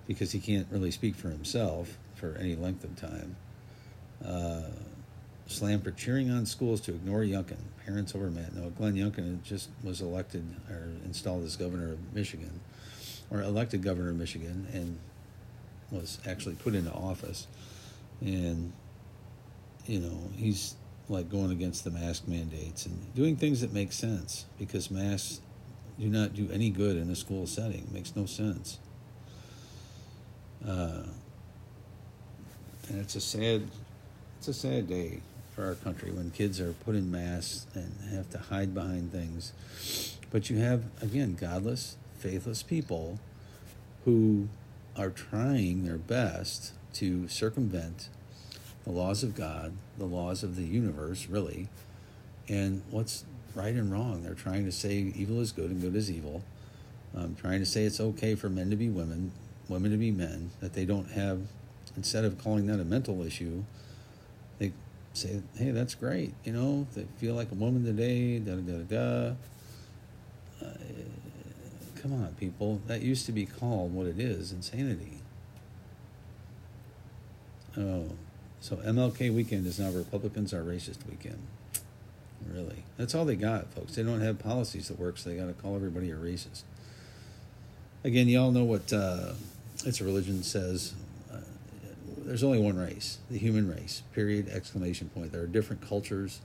because 0.08 0.32
he 0.32 0.40
can't 0.40 0.68
really 0.70 0.92
speak 0.92 1.16
for 1.16 1.30
himself 1.30 1.98
for 2.16 2.36
any 2.40 2.56
length 2.56 2.84
of 2.84 2.96
time. 2.96 3.36
Uh, 4.24 4.64
slammed 5.48 5.84
for 5.84 5.92
cheering 5.92 6.30
on 6.30 6.46
schools 6.46 6.82
to 6.82 6.92
ignore 6.92 7.22
Youngkin. 7.22 7.58
Parents 7.86 8.14
over 8.14 8.30
Matt. 8.30 8.54
No, 8.54 8.70
Glenn 8.70 8.96
Youngkin 8.96 9.42
just 9.44 9.70
was 9.84 10.02
elected 10.02 10.44
or 10.70 10.90
installed 11.06 11.44
as 11.44 11.56
governor 11.56 11.94
of 11.94 12.14
Michigan, 12.14 12.60
or 13.32 13.42
elected 13.42 13.82
governor 13.82 14.10
of 14.10 14.18
Michigan, 14.18 14.68
and 14.74 15.00
was 15.90 16.20
actually 16.28 16.56
put 16.56 16.76
into 16.76 16.92
office. 16.92 17.48
And, 18.22 18.74
you 19.86 20.00
know, 20.00 20.30
he's 20.36 20.76
like 21.10 21.30
going 21.30 21.52
against 21.52 21.86
the 21.86 21.92
mask 21.92 22.28
mandates 22.28 22.86
and 22.86 23.16
doing 23.16 23.38
things 23.38 23.62
that 23.62 23.72
make 23.72 23.94
sense 23.94 24.46
because 24.60 24.92
masks 24.92 25.40
do 25.98 26.08
not 26.08 26.34
do 26.34 26.50
any 26.52 26.70
good 26.70 26.98
in 26.98 27.10
a 27.10 27.16
school 27.16 27.48
setting. 27.48 27.80
It 27.80 27.92
makes 27.92 28.16
no 28.16 28.26
sense. 28.26 28.80
Uh, 30.68 31.04
and 32.90 33.00
it's 33.00 33.16
a 33.16 33.22
sad, 33.22 33.64
it's 34.38 34.50
a 34.50 34.54
sad 34.54 34.88
day 34.90 35.22
for 35.58 35.66
our 35.66 35.74
country 35.74 36.12
when 36.12 36.30
kids 36.30 36.62
are 36.62 36.72
put 36.72 36.94
in 36.94 37.10
masks 37.10 37.66
and 37.74 37.92
have 38.12 38.30
to 38.30 38.38
hide 38.38 38.76
behind 38.76 39.12
things. 39.12 39.54
But 40.30 40.52
you 40.52 40.58
have, 40.58 40.84
again, 41.02 41.34
godless, 41.34 41.98
faithless 42.20 42.62
people 42.62 43.18
who 44.06 44.50
are 44.96 45.10
trying 45.10 45.84
their 45.84 45.98
best 45.98 46.74
to 46.94 47.28
circumvent 47.28 48.10
the 48.84 48.92
laws 48.92 49.24
of 49.24 49.36
God, 49.36 49.74
the 49.98 50.06
laws 50.06 50.44
of 50.44 50.58
the 50.58 50.64
universe, 50.64 51.26
really, 51.28 51.70
and 52.48 52.84
what's 52.92 53.26
right 53.56 53.74
and 53.74 53.92
wrong. 53.92 54.22
They're 54.22 54.36
trying 54.36 54.66
to 54.66 54.72
say 54.72 55.12
evil 55.16 55.42
is 55.42 55.52
good 55.52 55.72
and 55.72 55.82
good 55.82 55.96
is 55.96 56.12
evil. 56.12 56.44
Um, 57.16 57.36
trying 57.36 57.62
to 57.62 57.66
say 57.66 57.84
it's 57.84 58.00
okay 58.00 58.36
for 58.36 58.48
men 58.48 58.70
to 58.70 58.76
be 58.76 58.90
women, 58.90 59.32
women 59.68 59.90
to 59.90 59.98
be 59.98 60.12
men, 60.12 60.52
that 60.60 60.74
they 60.74 60.86
don't 60.86 61.10
have, 61.14 61.42
instead 61.96 62.26
of 62.26 62.38
calling 62.38 62.68
that 62.68 62.80
a 62.80 62.86
mental 62.86 63.26
issue, 63.26 63.64
say, 65.18 65.42
hey, 65.58 65.72
that's 65.72 65.96
great. 65.96 66.34
You 66.44 66.54
know, 66.54 66.88
they 66.96 67.06
feel 67.18 67.36
like 67.36 67.52
a 67.52 67.56
woman 67.56 67.84
today, 67.84 68.40
da 68.40 68.56
da 68.56 68.62
da 68.62 68.84
da. 68.84 69.36
Uh, 70.66 70.72
come 72.02 72.14
on, 72.14 72.36
people. 72.40 72.82
That 72.88 73.02
used 73.02 73.26
to 73.26 73.32
be 73.32 73.46
called 73.46 73.94
what 73.94 74.08
it 74.08 74.20
is 74.20 74.52
insanity. 74.52 75.20
Oh, 77.78 78.10
so 78.60 78.78
MLK 78.78 79.34
weekend 79.34 79.68
is 79.68 79.80
now 79.80 79.92
Republicans 79.92 80.54
are 80.54 80.64
racist 80.64 81.08
weekend. 81.10 81.40
Really? 82.52 82.84
That's 82.98 83.14
all 83.14 83.26
they 83.26 83.36
got, 83.36 83.72
folks. 83.74 83.96
They 83.96 84.04
don't 84.04 84.22
have 84.22 84.40
policies 84.40 84.88
that 84.88 85.00
work, 85.00 85.18
so 85.18 85.30
they 85.30 85.36
got 85.36 85.48
to 85.48 85.54
call 85.54 85.76
everybody 85.76 86.10
a 86.12 86.16
racist. 86.16 86.64
Again, 88.04 88.28
y'all 88.28 88.52
know 88.52 88.64
what 88.64 88.94
uh, 88.94 89.34
It's 89.86 90.02
a 90.02 90.04
Religion 90.04 90.44
says 90.44 90.94
there's 92.28 92.44
only 92.44 92.60
one 92.60 92.78
race, 92.78 93.20
the 93.32 93.38
human 93.38 93.74
race. 93.74 94.04
Period. 94.14 94.50
Exclamation 94.50 95.10
point. 95.10 95.32
There 95.32 95.42
are 95.42 95.48
different 95.48 95.82
cultures 95.82 96.42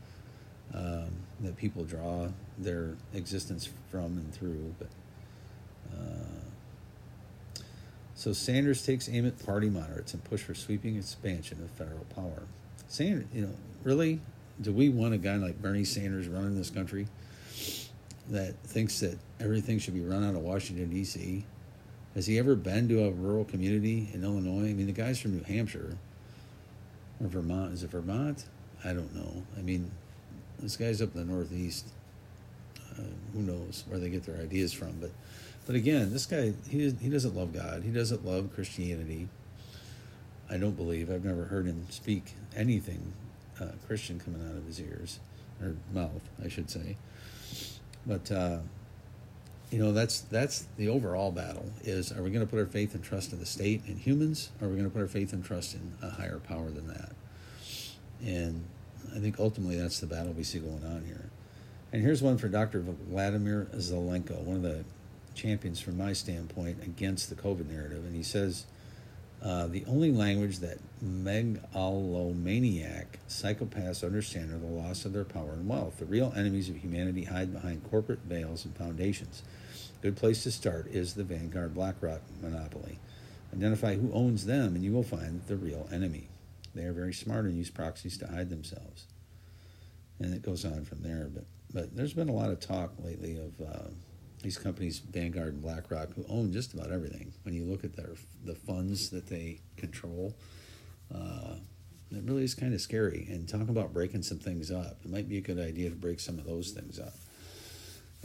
um, 0.73 1.11
that 1.41 1.57
people 1.57 1.83
draw 1.85 2.29
their 2.57 2.95
existence 3.13 3.69
from 3.91 4.19
and 4.19 4.33
through, 4.33 4.75
but. 4.79 4.89
Uh, 5.93 6.41
so 8.15 8.33
Sanders 8.33 8.87
takes 8.87 9.09
aim 9.09 9.27
at 9.27 9.45
party 9.45 9.69
moderates 9.69 10.15
and 10.15 10.23
push 10.23 10.43
for 10.43 10.55
sweeping 10.55 10.97
expansion 10.97 11.61
of 11.63 11.71
federal 11.71 12.05
power. 12.15 12.45
Sanders, 12.87 13.25
you 13.35 13.43
know, 13.43 13.55
really, 13.83 14.21
do 14.61 14.73
we 14.73 14.89
want 14.89 15.15
a 15.15 15.19
guy 15.19 15.35
like 15.35 15.61
Bernie 15.61 15.85
Sanders 15.85 16.29
running 16.29 16.57
this 16.57 16.71
country 16.71 17.09
that 18.31 18.55
thinks 18.63 19.01
that 19.01 19.19
everything 19.41 19.81
should 19.81 19.95
be 19.95 20.05
run 20.05 20.23
out 20.23 20.37
of 20.37 20.43
Washington 20.43 20.91
D.C. 20.91 21.45
Has 22.15 22.27
he 22.27 22.39
ever 22.39 22.55
been 22.55 22.89
to 22.89 23.05
a 23.05 23.11
rural 23.11 23.45
community 23.45 24.09
in 24.13 24.23
Illinois? 24.23 24.69
I 24.69 24.75
mean, 24.75 24.87
the 24.87 24.93
guy's 24.93 25.19
from 25.19 25.33
New 25.33 25.45
Hampshire 25.45 25.97
or 27.21 27.27
Vermont. 27.29 27.73
Is 27.73 27.83
it 27.83 27.91
Vermont? 27.91 28.45
I 28.85 28.93
don't 28.93 29.15
know. 29.15 29.45
I 29.57 29.63
mean, 29.63 29.91
this 30.59 30.77
guy's 30.77 31.01
up 31.01 31.15
in 31.15 31.27
the 31.27 31.33
Northeast. 31.33 31.87
Uh, 32.79 33.03
who 33.33 33.41
knows 33.41 33.85
where 33.89 33.99
they 33.99 34.11
get 34.11 34.25
their 34.25 34.37
ideas 34.37 34.75
from? 34.75 34.99
But, 35.01 35.11
but 35.67 35.75
again, 35.75 36.13
this 36.13 36.27
guy 36.27 36.53
he 36.69 36.91
he 36.91 37.09
doesn't 37.09 37.35
love 37.35 37.55
God. 37.55 37.83
He 37.83 37.91
doesn't 37.91 38.27
love 38.27 38.55
Christianity. 38.55 39.29
I 40.51 40.59
don't 40.59 40.77
believe. 40.77 41.11
I've 41.11 41.25
never 41.25 41.45
heard 41.45 41.65
him 41.65 41.87
speak 41.89 42.35
anything 42.55 43.15
uh, 43.59 43.69
Christian 43.87 44.21
coming 44.21 44.47
out 44.47 44.57
of 44.57 44.67
his 44.67 44.79
ears 44.79 45.21
or 45.63 45.77
mouth, 45.95 46.29
I 46.45 46.49
should 46.49 46.69
say. 46.69 46.97
But. 48.07 48.31
Uh, 48.31 48.59
you 49.73 49.79
know 49.79 49.91
that's 49.91 50.21
that's 50.21 50.67
the 50.77 50.89
overall 50.89 51.33
battle 51.33 51.65
is 51.83 52.13
are 52.13 52.23
we 52.23 52.31
going 52.31 52.45
to 52.45 52.51
put 52.51 52.59
our 52.59 52.67
faith 52.67 52.95
and 52.95 53.03
trust 53.03 53.33
in 53.33 53.39
the 53.39 53.47
state 53.47 53.83
and 53.87 53.99
humans 53.99 54.51
or 54.61 54.67
are 54.67 54.71
we 54.71 54.77
going 54.77 54.89
to 54.89 54.93
put 54.93 55.01
our 55.01 55.09
faith 55.09 55.33
and 55.33 55.45
trust 55.45 55.75
in 55.75 55.95
a 56.03 56.11
higher 56.11 56.39
power 56.39 56.71
than 56.71 56.87
that 56.89 57.13
and 58.23 58.63
i 59.17 59.19
think 59.19 59.39
ultimately 59.39 59.77
that's 59.77 59.99
the 59.99 60.07
battle 60.07 60.33
we 60.35 60.45
see 60.45 60.59
going 60.59 60.85
on 60.85 61.03
here 61.07 61.31
and 61.91 62.03
here's 62.03 62.23
one 62.23 62.37
for 62.37 62.49
dr 62.49 62.79
vladimir 63.09 63.67
zelenko 63.75 64.43
one 64.43 64.57
of 64.57 64.63
the 64.63 64.85
champions 65.35 65.81
from 65.81 65.97
my 65.97 66.13
standpoint 66.13 66.77
against 66.83 67.31
the 67.31 67.35
covid 67.35 67.71
narrative 67.71 68.05
and 68.05 68.15
he 68.15 68.23
says 68.23 68.67
uh, 69.43 69.67
the 69.67 69.85
only 69.87 70.13
language 70.13 70.59
that 70.61 70.79
megalomaniac 71.01 73.19
psychopaths 73.29 74.05
understand 74.05 74.53
are 74.53 74.59
the 74.59 74.67
loss 74.67 75.05
of 75.05 75.13
their 75.13 75.25
power 75.25 75.55
and 75.55 75.69
wealth. 75.69 75.99
The 75.99 76.05
real 76.05 76.33
enemies 76.37 76.69
of 76.69 76.77
humanity 76.77 77.25
hide 77.25 77.53
behind 77.53 77.83
corporate 77.91 78.21
veils 78.21 78.65
and 78.65 78.77
foundations. 78.77 79.43
Good 80.03 80.17
place 80.17 80.43
to 80.43 80.51
start 80.51 80.89
is 80.89 81.15
the 81.15 81.23
Vanguard 81.23 81.75
BlackRock 81.75 82.23
monopoly. 82.43 82.99
Identify 83.55 83.95
who 83.95 84.13
owns 84.13 84.45
them, 84.45 84.75
and 84.75 84.83
you 84.83 84.91
will 84.91 85.05
find 85.05 85.41
the 85.47 85.55
real 85.55 85.89
enemy. 85.93 86.29
They 86.75 86.83
are 86.83 86.93
very 86.93 87.13
smart 87.13 87.45
and 87.45 87.57
use 87.57 87.71
proxies 87.71 88.19
to 88.19 88.27
hide 88.27 88.51
themselves. 88.51 89.07
And 90.19 90.35
it 90.35 90.43
goes 90.43 90.65
on 90.65 90.85
from 90.85 91.03
there. 91.03 91.31
But 91.33 91.45
but 91.73 91.95
there's 91.95 92.15
been 92.15 92.29
a 92.29 92.35
lot 92.35 92.51
of 92.51 92.59
talk 92.59 92.93
lately 92.99 93.39
of 93.39 93.65
uh, 93.65 93.89
these 94.43 94.59
companies, 94.59 94.99
Vanguard 94.99 95.55
and 95.55 95.63
BlackRock, 95.63 96.15
who 96.15 96.25
own 96.29 96.53
just 96.53 96.75
about 96.75 96.91
everything. 96.91 97.33
When 97.45 97.55
you 97.55 97.63
look 97.63 97.85
at 97.85 97.95
their 97.95 98.15
the 98.45 98.57
funds 98.57 99.11
that 99.11 99.29
they 99.29 99.61
control, 99.77 100.35
uh, 101.15 101.55
it 102.11 102.25
really 102.25 102.43
is 102.43 102.57
kind 102.57 102.75
of 102.75 102.81
scary. 102.81 103.29
And 103.31 103.49
talk 103.49 103.69
about 103.69 103.93
breaking 103.93 104.23
some 104.23 104.41
things 104.41 104.73
up. 104.73 104.97
It 105.05 105.13
might 105.13 105.29
be 105.29 105.39
a 105.39 105.43
good 105.43 105.61
idea 105.61 105.91
to 105.91 105.97
break 105.97 106.19
some 106.19 106.41
of 106.41 106.45
those 106.45 106.73
things 106.73 106.99
up 106.99 107.15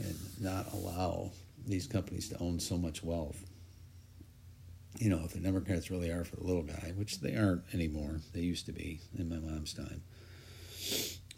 and 0.00 0.16
not 0.40 0.72
allow 0.72 1.30
these 1.68 1.86
companies 1.86 2.28
to 2.30 2.38
own 2.38 2.58
so 2.60 2.76
much 2.76 3.02
wealth. 3.02 3.44
you 4.98 5.10
know, 5.10 5.20
if 5.24 5.32
the 5.32 5.38
Democrats 5.40 5.90
really 5.90 6.10
are 6.10 6.24
for 6.24 6.36
the 6.36 6.44
little 6.44 6.62
guy, 6.62 6.92
which 6.96 7.20
they 7.20 7.36
aren't 7.36 7.62
anymore, 7.72 8.20
they 8.34 8.40
used 8.40 8.66
to 8.66 8.72
be 8.72 9.00
in 9.16 9.28
my 9.28 9.36
mom's 9.38 9.72
time. 9.72 10.02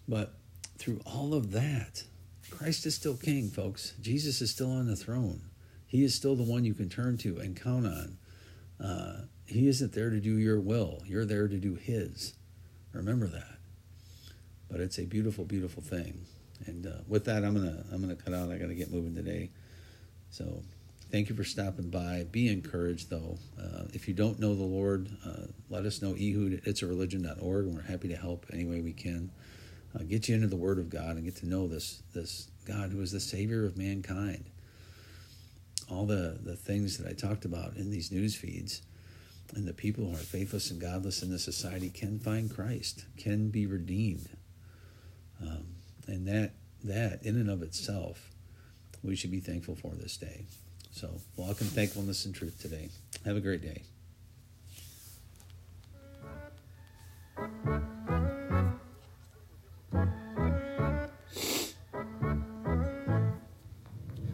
But 0.09 0.35
through 0.79 1.01
all 1.05 1.35
of 1.35 1.53
that, 1.53 2.05
Christ 2.51 2.87
is 2.87 2.95
still 2.95 3.17
king, 3.17 3.49
folks. 3.51 3.93
Jesus 4.01 4.41
is 4.41 4.51
still 4.51 4.71
on 4.73 4.87
the 4.87 4.97
throne. 4.97 5.43
He 5.87 6.05
is 6.05 6.15
still 6.15 6.37
the 6.37 6.43
one 6.45 6.65
you 6.65 6.75
can 6.75 6.89
turn 6.89 7.19
to 7.19 7.39
and 7.39 7.61
count 7.61 7.87
on. 7.87 8.19
Uh, 8.83 9.23
he 9.47 9.69
isn't 9.69 9.93
there 9.93 10.11
to 10.11 10.21
do 10.21 10.39
your 10.39 10.61
will, 10.61 11.03
you're 11.05 11.27
there 11.27 11.49
to 11.49 11.57
do 11.57 11.75
His. 11.75 12.35
Remember 12.93 13.27
that. 13.27 13.59
But 14.71 14.81
it's 14.81 14.99
a 14.99 15.05
beautiful, 15.05 15.45
beautiful 15.45 15.83
thing. 15.83 16.25
And 16.67 16.87
uh, 16.87 17.01
with 17.09 17.25
that, 17.27 17.45
I'm 17.45 17.55
gonna 17.55 17.85
I'm 17.93 18.01
gonna 18.01 18.17
cut 18.17 18.33
out. 18.35 18.51
I 18.51 18.59
gotta 18.59 18.75
get 18.75 18.93
moving 18.93 19.15
today. 19.15 19.51
So 20.31 20.63
thank 21.11 21.29
you 21.29 21.35
for 21.35 21.45
stopping 21.45 21.91
by. 21.91 22.25
Be 22.31 22.49
encouraged, 22.49 23.11
though. 23.11 23.39
Uh, 23.59 23.85
if 23.93 24.09
you 24.09 24.15
don't 24.15 24.39
know 24.39 24.55
the 24.55 24.63
Lord, 24.63 25.09
uh, 25.27 25.47
let 25.69 25.85
us 25.85 26.01
know. 26.01 26.15
Ehud, 26.15 26.63
it's 26.65 26.83
a 26.83 26.87
religion.org, 26.87 27.67
and 27.67 27.75
we're 27.75 27.83
happy 27.83 28.09
to 28.09 28.17
help 28.17 28.47
any 28.53 28.65
way 28.65 28.81
we 28.81 28.93
can. 28.93 29.31
Uh, 29.95 30.05
get 30.05 30.29
you 30.29 30.37
into 30.37 30.47
the 30.47 30.57
Word 30.57 30.79
of 30.79 30.89
God 30.89 31.17
and 31.17 31.25
get 31.25 31.37
to 31.37 31.47
know 31.47 31.67
this 31.67 32.03
this 32.15 32.49
God 32.65 32.91
who 32.91 33.01
is 33.01 33.11
the 33.11 33.21
Savior 33.21 33.65
of 33.67 33.77
mankind. 33.77 34.45
All 35.91 36.07
the, 36.07 36.39
the 36.41 36.55
things 36.55 36.99
that 36.99 37.09
I 37.09 37.15
talked 37.15 37.45
about 37.45 37.75
in 37.75 37.91
these 37.91 38.13
news 38.13 38.37
feeds 38.37 38.83
and 39.57 39.67
the 39.67 39.73
people 39.73 40.05
who 40.05 40.15
are 40.15 40.19
faithless 40.19 40.71
and 40.71 40.81
godless 40.81 41.23
in 41.23 41.31
this 41.31 41.43
society 41.45 41.91
can 41.91 42.21
find 42.21 42.55
Christ, 42.55 43.07
can 43.17 43.51
be 43.51 43.67
redeemed. 43.67 44.29
Um, 45.43 45.67
and 46.07 46.29
that 46.29 46.53
that 46.85 47.23
in 47.25 47.37
and 47.37 47.51
of 47.51 47.63
itself, 47.63 48.31
we 49.03 49.17
should 49.17 49.31
be 49.31 49.41
thankful 49.41 49.77
for 49.77 49.93
this 49.95 50.17
day. 50.17 50.45
So 50.93 51.09
in 51.61 51.67
thankfulness 51.69 52.25
and 52.25 52.35
truth 52.35 52.61
today. 52.61 52.91
Have 53.25 53.37
a 53.37 53.41
great 53.41 53.63
day. 53.63 53.83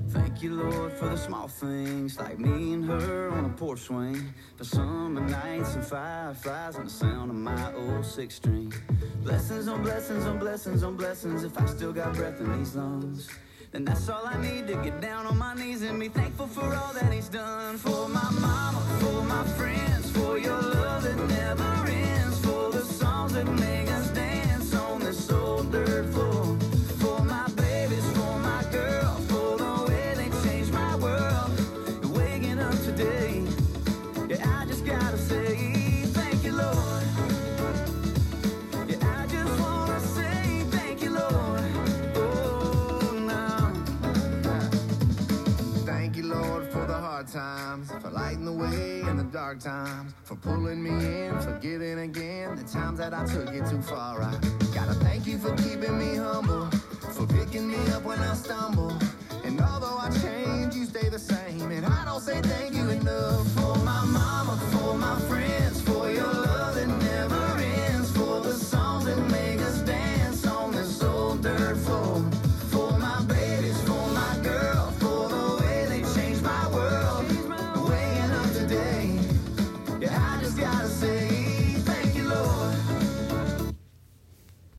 Thank 0.08 0.42
you, 0.42 0.54
Lord, 0.54 0.92
for 0.92 1.08
the 1.08 1.16
small 1.16 1.48
things 1.48 2.18
like 2.18 2.38
me 2.38 2.74
and 2.74 2.84
her 2.84 3.30
on 3.30 3.44
a 3.44 3.48
porch 3.50 3.80
swing. 3.80 4.34
For 4.56 4.64
summer 4.64 5.20
nights 5.20 5.74
and 5.74 5.84
fireflies 5.84 6.76
and 6.76 6.86
the 6.86 6.90
sound 6.90 7.30
of 7.30 7.36
my 7.36 7.72
old 7.74 8.04
six 8.04 8.34
string. 8.36 8.72
Blessings 9.22 9.68
on 9.68 9.82
blessings 9.82 10.26
on 10.26 10.38
blessings 10.38 10.82
on 10.82 10.96
blessings 10.96 11.44
if 11.44 11.56
I 11.58 11.66
still 11.66 11.92
got 11.92 12.14
breath 12.14 12.40
in 12.40 12.58
these 12.58 12.74
lungs. 12.74 13.28
Then 13.76 13.84
that's 13.84 14.08
all 14.08 14.22
I 14.24 14.40
need 14.40 14.66
to 14.68 14.76
get 14.76 15.02
down 15.02 15.26
on 15.26 15.36
my 15.36 15.52
knees 15.52 15.82
and 15.82 16.00
be 16.00 16.08
thankful 16.08 16.46
for 16.46 16.64
all 16.64 16.94
that 16.94 17.12
He's 17.12 17.28
done. 17.28 17.76
For 17.76 18.08
my 18.08 18.30
mama, 18.40 18.80
for 19.00 19.22
my 19.24 19.44
friends, 19.48 20.10
for 20.12 20.38
your 20.38 20.62
love 20.62 21.02
that 21.02 21.18
never 21.28 21.86
ends, 21.86 22.40
for 22.40 22.70
the 22.72 22.80
songs 22.80 23.34
that 23.34 23.44
make 23.44 23.90
us 23.90 24.08
dance 24.12 24.74
on 24.74 25.00
this 25.00 25.30
old 25.30 25.70
dirt 25.72 26.06
floor. 26.14 26.56
For 27.02 27.22
my 27.22 27.46
babies, 27.48 28.10
for 28.16 28.38
my 28.38 28.64
girl, 28.72 29.12
for 29.28 29.58
the 29.58 29.84
way 29.90 30.14
they 30.16 30.30
changed 30.48 30.72
my 30.72 30.96
world. 30.96 31.50
Waking 32.16 32.58
up 32.58 32.78
today, 32.82 33.25
away 48.56 49.00
in 49.00 49.16
the 49.16 49.24
dark 49.24 49.60
times, 49.60 50.12
for 50.24 50.36
pulling 50.36 50.82
me 50.82 50.90
in, 50.90 51.38
for 51.40 51.58
giving 51.60 51.98
again 51.98 52.56
the 52.56 52.64
times 52.64 52.98
that 52.98 53.12
I 53.12 53.24
took 53.26 53.52
it 53.52 53.68
too 53.68 53.82
far. 53.82 54.22
I 54.22 54.32
gotta 54.74 54.94
thank 54.94 55.26
you 55.26 55.38
for 55.38 55.54
keeping 55.56 55.98
me 55.98 56.16
humble, 56.16 56.70
for 57.14 57.26
picking 57.26 57.68
me 57.70 57.78
up 57.92 58.04
when 58.04 58.18
I 58.18 58.34
stumble. 58.34 58.96
And 59.44 59.60
although 59.60 59.98
I 59.98 60.10
change, 60.22 60.74
you 60.74 60.86
stay 60.86 61.08
the 61.08 61.18
same, 61.18 61.70
and 61.70 61.84
I 61.84 62.04
don't 62.04 62.20
say 62.20 62.40
thank 62.40 62.74
you 62.74 62.88
enough 62.88 63.46
for 63.52 63.76
my 63.84 64.04
mama, 64.04 64.58
for 64.72 64.96
my 64.96 65.18
friends. 65.28 65.55